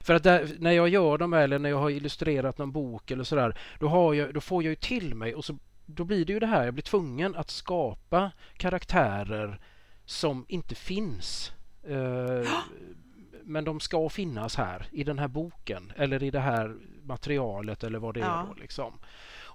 [0.00, 3.24] För att där, när jag gör dem eller när jag har illustrerat någon bok eller
[3.24, 6.46] sådär, då, då får jag ju till mig och så, då blir det ju det
[6.46, 9.60] här, jag blir tvungen att skapa karaktärer
[10.04, 11.52] som inte finns.
[11.90, 12.48] Uh,
[13.46, 17.98] men de ska finnas här i den här boken eller i det här materialet eller
[17.98, 18.40] vad det ja.
[18.40, 18.46] är.
[18.46, 18.92] Då, liksom.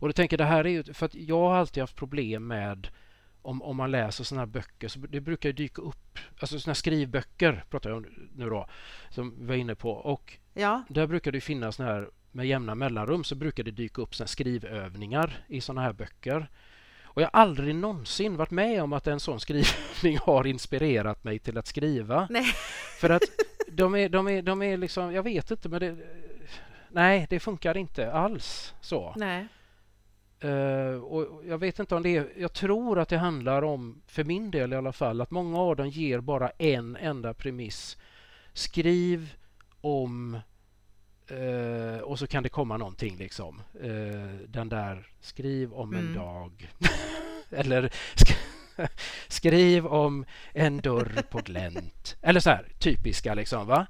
[0.01, 2.87] Och du tänker det här är ju, för att jag har alltid haft problem med
[3.41, 6.71] om, om man läser sådana här böcker, så det brukar ju dyka upp, alltså sådana
[6.71, 8.67] här skrivböcker pratar jag om nu då,
[9.09, 9.91] som vi var inne på.
[9.91, 10.83] Och ja.
[10.89, 14.27] där brukar det finnas sådana här med jämna mellanrum så brukar det dyka upp såna
[14.27, 16.49] skrivövningar i sådana här böcker.
[17.13, 21.39] Och jag har aldrig någonsin varit med om att en sån skrivning har inspirerat mig
[21.39, 22.27] till att skriva.
[22.29, 22.45] Nej.
[22.99, 23.21] För att
[23.71, 25.97] de är, de är, de är liksom, jag vet inte men det,
[26.89, 29.13] nej det funkar inte alls så.
[29.17, 29.47] Nej.
[30.43, 34.23] Uh, och jag vet inte om det är, jag tror att det handlar om, för
[34.23, 37.97] min del i alla fall, att många av dem ger bara en enda premiss.
[38.53, 39.33] Skriv
[39.81, 40.39] om
[41.31, 43.61] uh, och så kan det komma någonting liksom.
[43.83, 46.07] Uh, den där, skriv om mm.
[46.07, 46.71] en dag.
[47.49, 47.93] Eller
[49.27, 52.15] Skriv om en dörr på glänt.
[52.21, 53.87] Eller så här, typiska liksom va.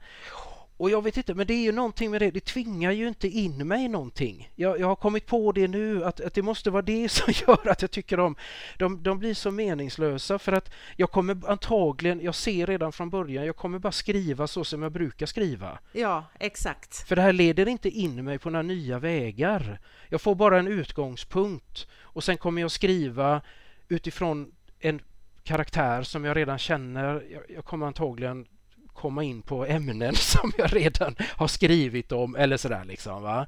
[0.82, 2.32] Och jag vet inte, men det är ju någonting med det.
[2.32, 4.52] Det tvingar ju inte in mig någonting.
[4.56, 7.68] Jag, jag har kommit på det nu, att, att det måste vara det som gör
[7.68, 8.36] att jag tycker de,
[8.78, 10.40] de, de blir så meningslösa.
[10.40, 14.64] För att jag kommer antagligen, jag ser redan från början, jag kommer bara skriva så
[14.64, 15.80] som jag brukar skriva.
[15.92, 17.08] Ja, exakt.
[17.08, 19.80] För det här leder inte in mig på några nya vägar.
[20.10, 23.42] Jag får bara en utgångspunkt och sen kommer jag skriva
[23.88, 24.52] utifrån
[24.82, 25.02] en
[25.44, 27.24] karaktär som jag redan känner.
[27.32, 28.46] Jag, jag kommer antagligen
[28.94, 33.24] komma in på ämnen som jag redan har skrivit om eller sådär liksom.
[33.24, 33.48] Va?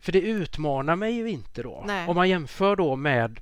[0.00, 1.84] För det utmanar mig ju inte då.
[1.86, 2.08] Nej.
[2.08, 3.40] Om man jämför då med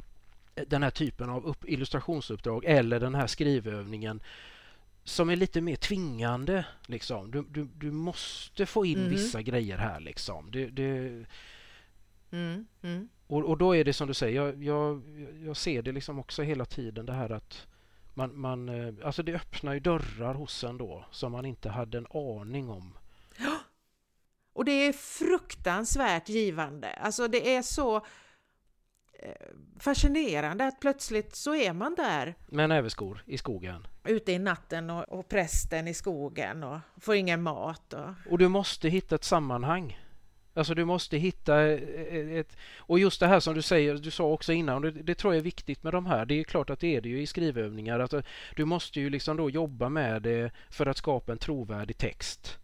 [0.67, 4.21] den här typen av upp, illustrationsuppdrag eller den här skrivövningen
[5.05, 6.65] som är lite mer tvingande.
[6.87, 7.31] Liksom.
[7.31, 9.11] Du, du, du måste få in mm.
[9.11, 10.01] vissa grejer här.
[10.01, 10.51] Liksom.
[10.51, 11.25] Det, det...
[12.31, 12.67] Mm.
[12.83, 13.09] Mm.
[13.27, 15.03] Och, och då är det som du säger, jag, jag,
[15.45, 17.67] jag ser det liksom också hela tiden det här att
[18.15, 21.99] man, man, eh, alltså det öppnar ju dörrar hos en då som man inte hade
[21.99, 22.99] en aning om.
[24.53, 26.93] Och det är fruktansvärt givande.
[26.93, 27.97] Alltså det är så
[29.13, 29.33] eh,
[29.79, 32.35] fascinerande att plötsligt så är man där.
[32.47, 33.87] Med näverskor i skogen.
[34.05, 37.93] Ute i natten och, och prästen i skogen och får ingen mat.
[37.93, 38.11] Och...
[38.31, 39.99] och du måste hitta ett sammanhang.
[40.59, 42.57] Alltså du måste hitta ett...
[42.79, 45.39] Och just det här som du säger, du sa också innan, det, det, tror jag
[45.39, 46.25] är viktigt med de här.
[46.27, 48.01] Det är klart att det är det ju i skrivövningar.
[48.01, 48.15] Att
[48.57, 52.59] du måste ju liksom då jobba med det för att skapa en trovärdig text.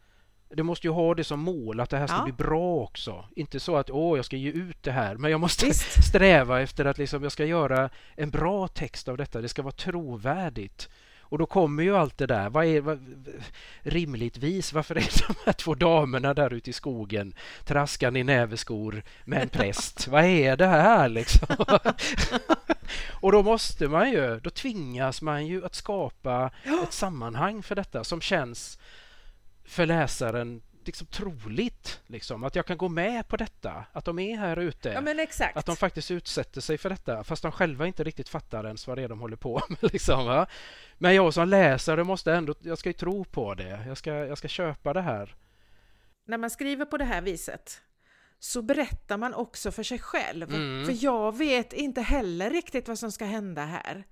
[0.54, 2.24] det måste ju ha det som mål att det här ska Ja.
[2.24, 3.24] bli bra också.
[3.36, 6.04] Inte så att åh, jag ska ge ut det här, men jag måste Visst.
[6.08, 9.40] sträva efter att liksom, jag ska göra en bra text av detta.
[9.40, 10.88] Det ska vara trovärdigt.
[11.28, 12.50] Och då kommer ju allt det där.
[12.50, 13.26] Vad är vad,
[13.80, 14.72] rimligtvis?
[14.72, 19.48] Varför är de här två damerna där ute i skogen traskande i näverskor med en
[19.48, 20.08] präst?
[20.08, 21.56] vad är det här liksom?
[23.10, 26.50] och då måste man ju, då tvingas man ju att skapa
[26.84, 28.78] ett sammanhang för detta som känns
[29.64, 32.00] för läsaren liksom troligt.
[32.06, 34.88] Liksom, att jag kan gå med på detta, att de är här ute.
[34.88, 35.00] Ja.
[35.54, 38.98] Att de faktiskt utsätter sig för detta fast de själva inte riktigt fattar ens vad
[38.98, 39.92] det är de håller på med.
[39.92, 40.46] Liksom, va?
[40.98, 43.84] Men jag som läsare måste ändå, jag ska ju tro på det.
[43.86, 45.36] Jag ska, jag ska köpa det här.
[46.26, 47.80] När man skriver på det här viset
[48.38, 50.54] så berättar man också för sig själv.
[50.54, 50.84] Mm.
[50.86, 54.04] För jag vet inte heller riktigt vad som ska hända här.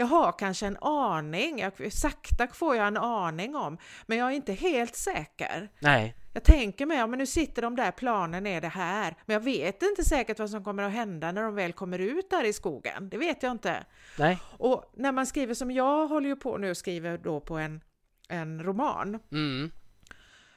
[0.00, 4.32] Jag har kanske en aning, jag, sakta får jag en aning om, men jag är
[4.32, 5.70] inte helt säker.
[5.78, 9.34] Nej, Jag tänker mig, ja men nu sitter de där planen är det här, men
[9.34, 12.44] jag vet inte säkert vad som kommer att hända när de väl kommer ut där
[12.44, 13.08] i skogen.
[13.08, 13.84] Det vet jag inte.
[14.18, 14.38] nej.
[14.58, 17.80] Och när man skriver som jag håller ju på nu och skriver då på en,
[18.28, 19.18] en roman.
[19.32, 19.70] Mm.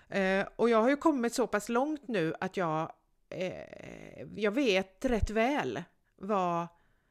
[0.09, 2.91] Eh, och jag har ju kommit så pass långt nu att jag,
[3.29, 5.83] eh, jag vet rätt väl
[6.15, 6.67] vad,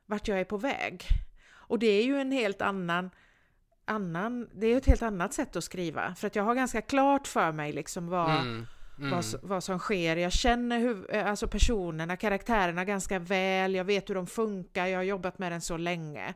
[0.07, 1.05] vart jag är på väg.
[1.71, 3.11] Och det är ju en helt annan,
[3.85, 6.14] annan, det är ett helt annat sätt att skriva.
[6.14, 8.66] För att jag har ganska klart för mig liksom vad, Mm.
[8.99, 9.11] Mm.
[9.11, 10.16] vad, vad som sker.
[10.16, 13.75] Jag känner hur, eh, alltså personerna, karaktärerna ganska väl.
[13.75, 14.87] Jag vet hur de funkar.
[14.87, 16.35] Jag har jobbat med den så länge.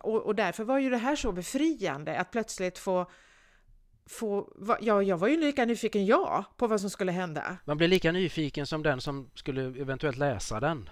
[0.00, 3.10] Och, och därför var ju det här så befriande att plötsligt få
[4.06, 7.56] Få, va, ja, jag var ju lika nyfiken jag på vad som skulle hända.
[7.64, 10.88] Man blir lika nyfiken som den som skulle eventuellt läsa den.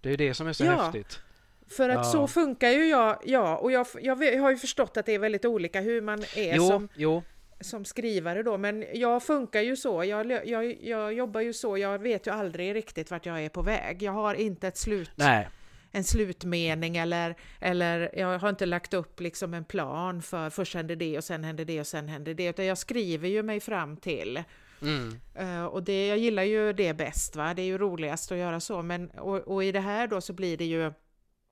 [0.00, 0.82] Det är ju det som är så Ja.
[0.82, 1.20] häftigt.
[1.68, 2.02] För att Ja.
[2.04, 5.44] så funkar ju jag, ja, och jag, jag, har ju förstått att det är väldigt
[5.44, 7.22] olika hur man är Jo, som, jo.
[7.60, 11.98] som skrivare då, men jag funkar ju så, jag, jag, jag jobbar ju så, jag
[11.98, 14.02] vet ju aldrig riktigt vart jag är på väg.
[14.02, 15.10] Jag har inte ett slut.
[15.14, 15.48] Nej,
[15.92, 20.96] en slutmening eller, eller jag har inte lagt upp liksom en plan för först händer
[20.96, 23.96] det och sen händer det och sen händer det, utan jag skriver ju mig fram
[23.96, 24.42] till.
[24.82, 25.20] mm.
[25.34, 27.54] Eh, och det, jag gillar ju det bäst, va?
[27.54, 30.32] det är ju roligast att göra så, men och, och i det här då så
[30.32, 30.92] blir det ju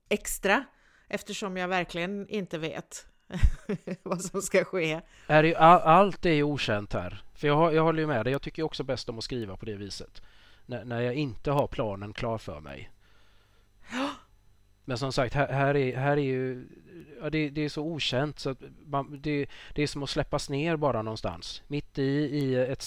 [0.09, 0.65] extra
[1.07, 3.07] eftersom jag verkligen inte vet
[4.03, 5.01] vad som ska ske.
[5.27, 7.23] Är det, all, allt är ju okänt här.
[7.33, 8.31] För jag, jag håller ju med dig.
[8.31, 10.21] Jag tycker också bäst om att skriva på det viset.
[10.65, 12.91] När, när jag inte har planen klar för mig.
[14.85, 16.67] Men som sagt, här, här, är, här är ju...
[17.21, 20.49] Ja, det, det är så okänt så att man, det, det är som att släppas
[20.49, 21.63] ner bara någonstans.
[21.67, 22.81] Mitt i, i ett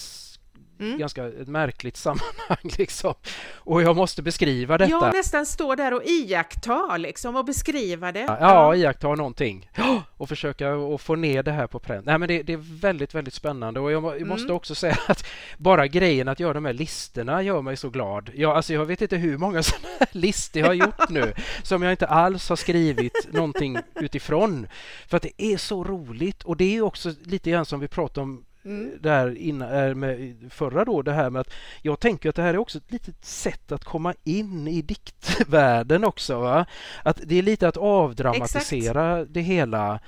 [0.79, 0.97] Mm.
[0.97, 3.13] ganska ett märkligt sammanhang liksom.
[3.55, 4.89] Och jag måste beskriva detta.
[4.91, 8.37] Jag nästan står där och iakttar liksom och beskriva det.
[8.39, 9.69] Ja, iaktta någonting
[10.17, 12.05] och försöka att få ner det här på pränt.
[12.05, 14.55] Nej, men det, det är väldigt, väldigt spännande och jag, jag måste Mm.
[14.55, 15.25] också säga att
[15.57, 18.29] bara grejen att göra de här listorna gör mig så glad.
[18.33, 21.83] Jag, alltså, jag vet inte hur många sådana här listor jag har gjort nu som
[21.83, 24.67] jag inte alls har skrivit någonting utifrån.
[25.07, 28.21] För att det är så roligt och det är också lite grann som vi pratade
[28.23, 28.97] om Mm.
[29.01, 32.53] där innan, äh, med förra då, det här med att jag tänker att det här
[32.53, 36.39] är också ett litet sätt att komma in i diktvärlden också.
[36.39, 36.65] Va?
[37.03, 39.99] Att det är lite att avdramatisera det hela.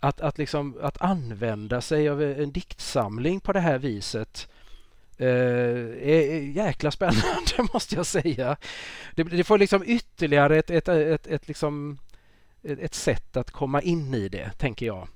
[0.00, 4.48] Att, att, liksom, att använda sig av en diktsamling på det här viset
[5.18, 8.56] eh, är är jäkla spännande måste jag säga.
[9.14, 11.98] Det, det får liksom ytterligare ett, ett, ett, ett, liksom,
[12.62, 15.08] ett, ett sätt att komma in i det, tänker jag.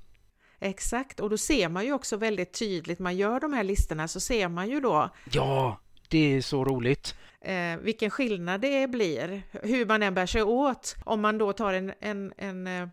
[0.61, 4.19] Exakt, och då ser man ju också väldigt tydligt, man gör de här listorna så
[4.19, 7.15] ser man ju då Ja, det är så roligt.
[7.41, 10.95] eh, vilken skillnad det blir, hur man än bär sig åt.
[11.05, 12.87] Om man då tar en, en, en eh,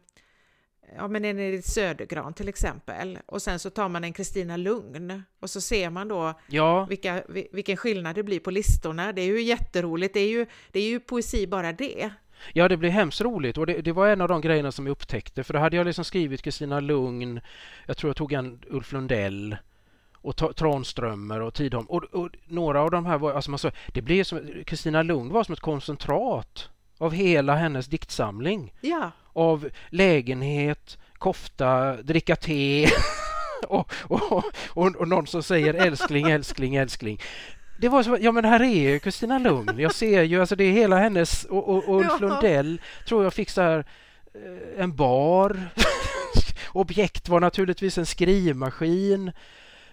[0.96, 5.22] ja men en Edith Södergran till exempel och sen så tar man en Kristina Lugn
[5.40, 9.12] och så ser man då Ja, vilka, vi- vilken skillnad det blir på listorna.
[9.12, 12.11] Det är ju jätteroligt, det är ju, det är ju poesi bara det.
[12.53, 13.58] Ja, det blev hemskt roligt.
[13.58, 15.45] Och det, det var en av de grejerna som jag upptäckte.
[15.45, 17.41] För då hade jag liksom skrivit Kristina Lugn,
[17.87, 19.57] jag tror jag tog en Ulf Lundell
[20.13, 21.87] och Tranströmer och Tidholm.
[21.87, 25.29] Och, och några av de här var, alltså man sa, det blev som, Kristina Lugn
[25.29, 28.72] var som ett koncentrat av hela hennes diktsamling.
[28.80, 32.88] Ja, av lägenhet, kofta, dricka te
[33.68, 37.21] och, och, och, och någon som säger älskling, älskling, älskling.
[37.78, 39.78] Det var så, ja men här är ju Kristina Lugn.
[39.78, 42.28] Jag ser ju, alltså det är hela hennes och, och, och Ulf Ja.
[42.28, 43.84] Lundell tror jag fick så här
[44.34, 45.61] eh, en bar.
[46.72, 49.32] Objekt var naturligtvis en skrivmaskin.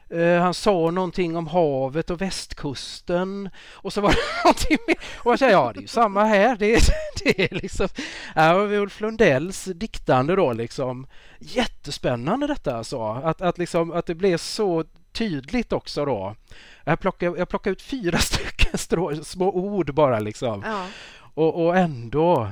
[0.09, 4.97] Eh, han sa någonting om havet och västkusten och så var det någonting mer.
[5.15, 6.55] Och jag säger, ja det är ju samma här.
[6.55, 6.81] Det är,
[7.23, 7.87] det är liksom,
[8.35, 11.07] ja, och Ulf Lundells diktande då liksom.
[11.39, 13.01] Jättespännande detta alltså.
[13.01, 14.83] Att, att, liksom, att det blev så
[15.13, 16.35] tydligt också då.
[16.83, 20.63] Jag plockade, jag plockade ut fyra stycken strå, små ord bara liksom.
[20.65, 20.87] Ja.
[21.33, 22.51] Och, och ändå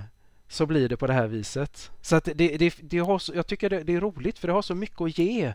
[0.51, 1.91] så blir det på det här viset.
[2.01, 4.61] Så att det, det, det har, jag tycker det, det, är roligt för det har
[4.61, 5.53] så mycket att ge.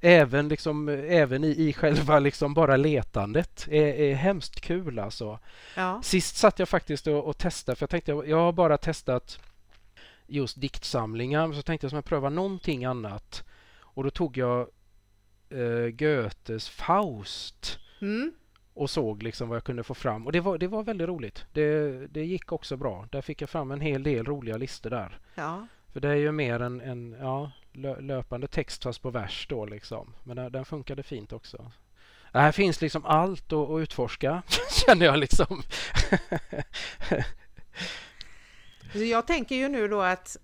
[0.00, 3.66] Även, liksom, även i, i själva liksom bara letandet.
[3.70, 5.38] är, är hemskt kul alltså.
[5.76, 6.02] Ja.
[6.02, 9.38] Sist satt jag faktiskt och, och testade för jag tänkte jag har bara testat
[10.26, 11.52] just diktsamlingar.
[11.52, 13.44] Så tänkte jag jag pröva någonting annat.
[13.80, 14.68] Och då tog jag
[15.54, 17.78] eh, Goethes Faust.
[18.00, 18.32] Mm.
[18.74, 20.26] Och såg liksom vad jag kunde få fram.
[20.26, 21.46] Och det var, det var väldigt roligt.
[21.52, 23.08] Det, det gick också bra.
[23.12, 25.18] Där fick jag fram en hel del roliga listor där.
[25.34, 25.66] Ja.
[25.92, 27.50] För det är ju mer en, en ja,
[28.00, 30.14] löpande text fast på vers då liksom.
[30.24, 31.70] Men den, den funkade fint också.
[32.32, 34.42] Det här finns liksom allt att, att utforska
[34.86, 35.62] känner jag liksom.
[39.10, 40.36] jag tänker ju nu då att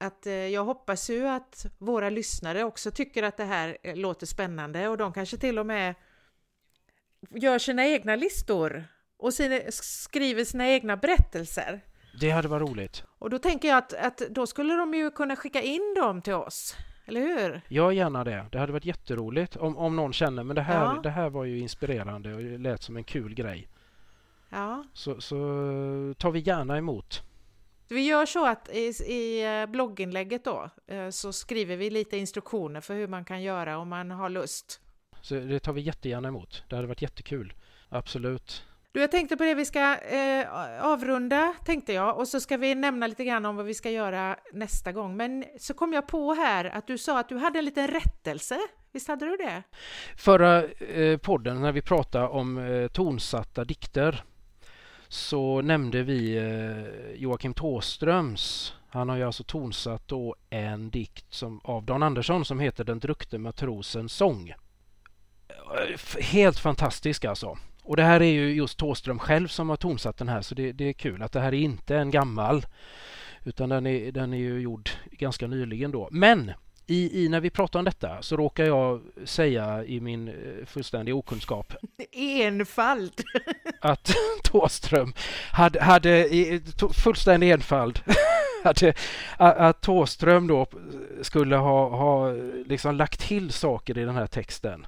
[0.00, 4.26] att eh, jag hoppas ju att våra lyssnare också tycker att det här eh, låter
[4.26, 5.94] spännande och de kanske till och med
[7.30, 8.84] gör sina egna listor
[9.16, 11.80] och sina, skriver sina egna berättelser.
[12.20, 13.04] Det hade varit roligt.
[13.18, 16.34] Och då tänker jag att, att då skulle de ju kunna skicka in dem till
[16.34, 17.60] oss, eller hur?
[17.68, 18.46] Ja, gärna det.
[18.52, 21.00] Det hade varit jätteroligt om, om någon känner men det här, Ja.
[21.02, 23.68] det här var ju inspirerande och lät som en kul grej.
[24.48, 24.84] Ja.
[24.92, 25.36] Så, så
[26.18, 27.22] tar vi gärna emot.
[27.90, 32.80] Vi gör så att i, i eh, blogginlägget då eh, så skriver vi lite instruktioner
[32.80, 34.80] för hur man kan göra om man har lust.
[35.22, 36.64] Så det tar vi jättegärna emot.
[36.68, 37.52] Det hade varit jättekul.
[37.88, 38.64] Absolut.
[38.92, 40.46] Du, jag tänkte på det vi ska eh,
[40.84, 44.36] avrunda, tänkte jag, och så ska vi nämna lite grann om vad vi ska göra
[44.52, 45.16] nästa gång.
[45.16, 48.58] Men så kom jag på här att du sa att du hade en liten rättelse.
[48.92, 49.62] Visst hade du det?
[50.16, 54.24] Förra eh, podden när vi pratade om eh, tonsatta dikter
[55.10, 58.74] så nämnde vi eh, Joakim Tåströms.
[58.88, 62.98] Han har ju alltså tonsatt då en dikt som, av Dan Andersson som heter Den
[62.98, 64.48] drukte matrosens sång.
[65.48, 67.58] Eh, helt fantastisk alltså.
[67.82, 70.72] Och det här är ju just Tåström själv som har tonsatt den här så det,
[70.72, 72.66] det är kul att det här är inte en gammal
[73.44, 76.08] utan den är, den är ju gjord ganska nyligen då.
[76.10, 76.52] Men
[76.90, 80.34] i, i när vi pratar om detta så råkar jag säga i min eh,
[80.66, 81.74] fullständiga okunskap
[82.12, 83.12] Enfald!
[83.80, 84.10] att
[84.42, 85.12] Tåström
[85.52, 86.28] hade, hade
[87.04, 88.00] fullständig enfald
[88.64, 88.94] hade,
[89.36, 90.66] att, att Tåström då
[91.22, 92.32] skulle ha, ha
[92.66, 94.86] liksom lagt till saker i den här texten.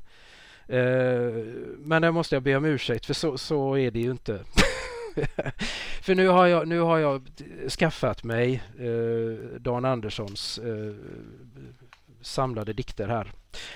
[0.66, 1.44] Eh,
[1.78, 4.40] men det måste jag be om ursäkt för så, så är det ju inte.
[6.02, 7.22] för nu har jag, nu har jag
[7.78, 10.94] skaffat mig eh, Dan Anderssons eh,
[12.22, 13.32] samlade dikter här.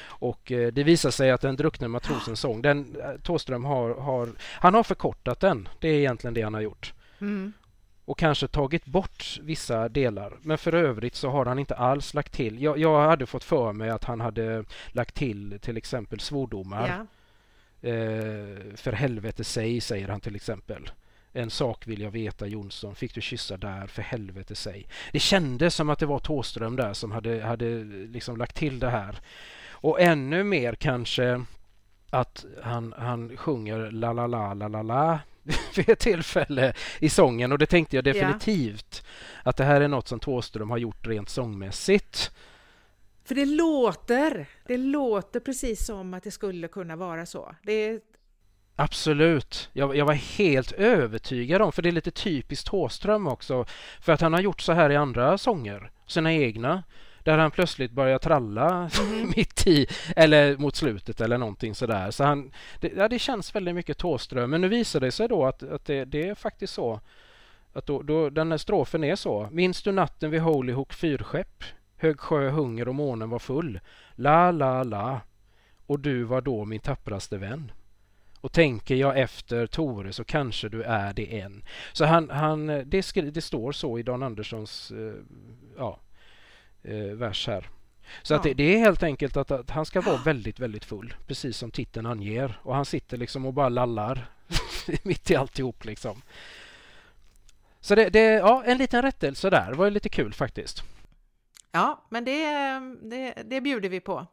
[0.06, 4.28] Och eh, det visar sig att den druckne matrosens sång, den eh, Thåström har, har,
[4.40, 5.68] han har förkortat den.
[5.80, 6.94] Det är egentligen det han har gjort.
[7.20, 7.52] Mm.
[8.04, 10.36] Och kanske tagit bort vissa delar.
[10.42, 12.62] Men för övrigt så har han inte alls lagt till.
[12.62, 16.88] Jag, jag hade fått för mig att han hade lagt till till exempel svordomar.
[16.88, 17.06] Ja.
[17.88, 20.90] Eh, för helvete säg, säger han till exempel.
[21.36, 24.86] En sak vill jag veta Jonsson, fick du kyssa där, för helvete säg.
[25.12, 28.90] Det kändes som att det var Tåström där som hade, hade liksom lagt till det
[28.90, 29.20] här.
[29.70, 31.44] Och ännu mer kanske
[32.10, 35.18] att han, han sjunger la la la la la la
[35.76, 39.06] vid ett tillfälle i sången och det tänkte jag definitivt
[39.42, 42.32] att det här är något som Tåström har gjort rent sångmässigt.
[43.24, 47.54] För det låter, det låter precis som att det skulle kunna vara så.
[47.62, 48.00] Det är,
[48.76, 49.70] Absolut.
[49.72, 53.64] Jag, jag var helt övertygad om, för det är lite typiskt Thåström också,
[54.00, 56.82] för att han har gjort så här i andra sånger, sina egna,
[57.22, 58.90] där han plötsligt börjar tralla
[59.36, 59.86] mitt i,
[60.16, 62.10] eller mot slutet eller någonting sådär.
[62.10, 65.46] Så han, det, ja, det känns väldigt mycket Thåström, men nu visar det sig då
[65.46, 67.00] att, att det, det är faktiskt så
[67.72, 69.48] att då, då, den här strofen är så.
[69.52, 71.64] Minns du natten vid Holy Hook fyrskepp?
[71.96, 73.80] Hög sjö hunger och månen var full.
[74.14, 75.20] La, la, la.
[75.86, 77.72] Och du var då min tappraste vän.
[78.40, 81.64] Och tänker jag efter Tore så kanske du är det än.
[81.92, 85.14] Så han, han, det, skri, det står så i Dan Anderssons eh,
[85.76, 86.00] ja,
[86.82, 87.68] eh, vers här.
[88.22, 88.48] Så att Ja.
[88.50, 91.14] det, det är helt enkelt att, att han ska vara väldigt, väldigt full.
[91.26, 92.60] Precis som titeln anger.
[92.62, 94.30] Och han sitter liksom och bara lallar
[95.02, 96.22] mitt i alltihop liksom.
[97.80, 99.70] Så det, det, ja, en liten rättelse där.
[99.70, 100.82] Det var lite kul faktiskt.
[101.72, 102.44] ja, men det,
[103.02, 104.26] det, det bjuder vi på.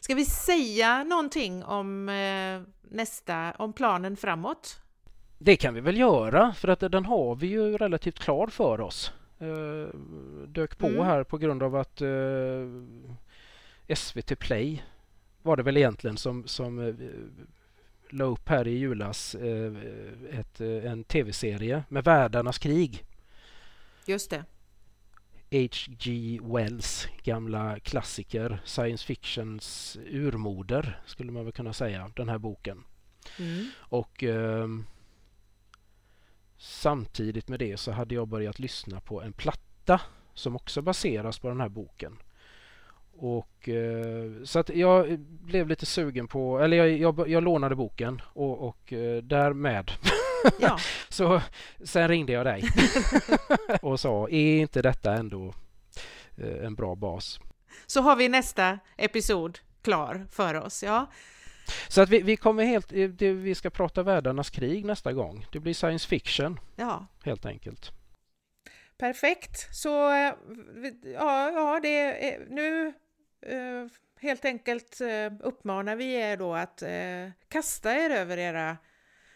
[0.00, 4.80] Ska vi säga någonting om eh, nästa, om planen framåt?
[5.38, 9.12] Det kan vi väl göra för att den har vi ju relativt klar för oss.
[9.38, 9.98] Eh,
[10.48, 11.04] dök på Mm.
[11.04, 14.84] här på grund av att eh, SVT Play
[15.42, 16.94] var det väl egentligen som, som eh,
[18.10, 19.34] la upp här i julas
[20.30, 23.04] ett, en tv-serie med Världarnas krig.
[24.06, 24.44] Just det.
[25.56, 26.40] H.G.
[26.42, 32.84] Wells gamla klassiker, science fictions urmoder skulle man väl kunna säga, den här boken.
[33.38, 33.66] Mm.
[33.78, 34.68] Och eh,
[36.58, 40.00] samtidigt med det så hade jag börjat lyssna på en platta
[40.34, 42.18] som också baseras på den här boken.
[43.18, 48.22] Och eh, Så att jag blev lite sugen på, eller jag, jag, jag lånade boken
[48.24, 49.90] och, och eh, därmed
[50.58, 50.78] ja.
[51.08, 51.42] så
[51.84, 52.64] sen ringde jag dig
[53.82, 55.54] och sa, är inte detta ändå
[56.36, 57.40] eh, en bra bas?
[57.86, 61.06] Så har vi nästa episod klar för oss, ja.
[61.88, 65.46] Så att vi, vi kommer helt, det, vi ska prata världarnas krig nästa gång.
[65.52, 66.60] Det blir science fiction.
[66.76, 67.06] Ja.
[67.24, 67.92] Helt enkelt.
[68.98, 69.74] Perfekt.
[69.76, 69.88] Så
[71.14, 72.92] ja, ja det är nu
[73.42, 73.86] eh,
[74.20, 78.76] helt enkelt eh, uppmanar vi er då att eh, kasta er över era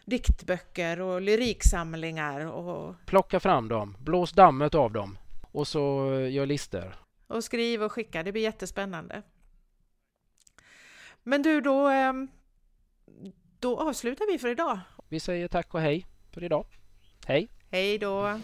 [0.05, 5.17] diktböcker och lyriksamlingar och plocka fram dem, blås dammet av dem
[5.51, 6.95] och så eh, gör lister.
[7.27, 9.21] Och skriv och skicka, det blir jättespännande.
[11.23, 12.27] Men du, då, ehm,
[13.59, 14.79] då avslutar vi för idag.
[15.09, 16.65] Vi säger tack och hej för idag.
[17.25, 17.49] Hej!
[17.69, 18.39] Hej då!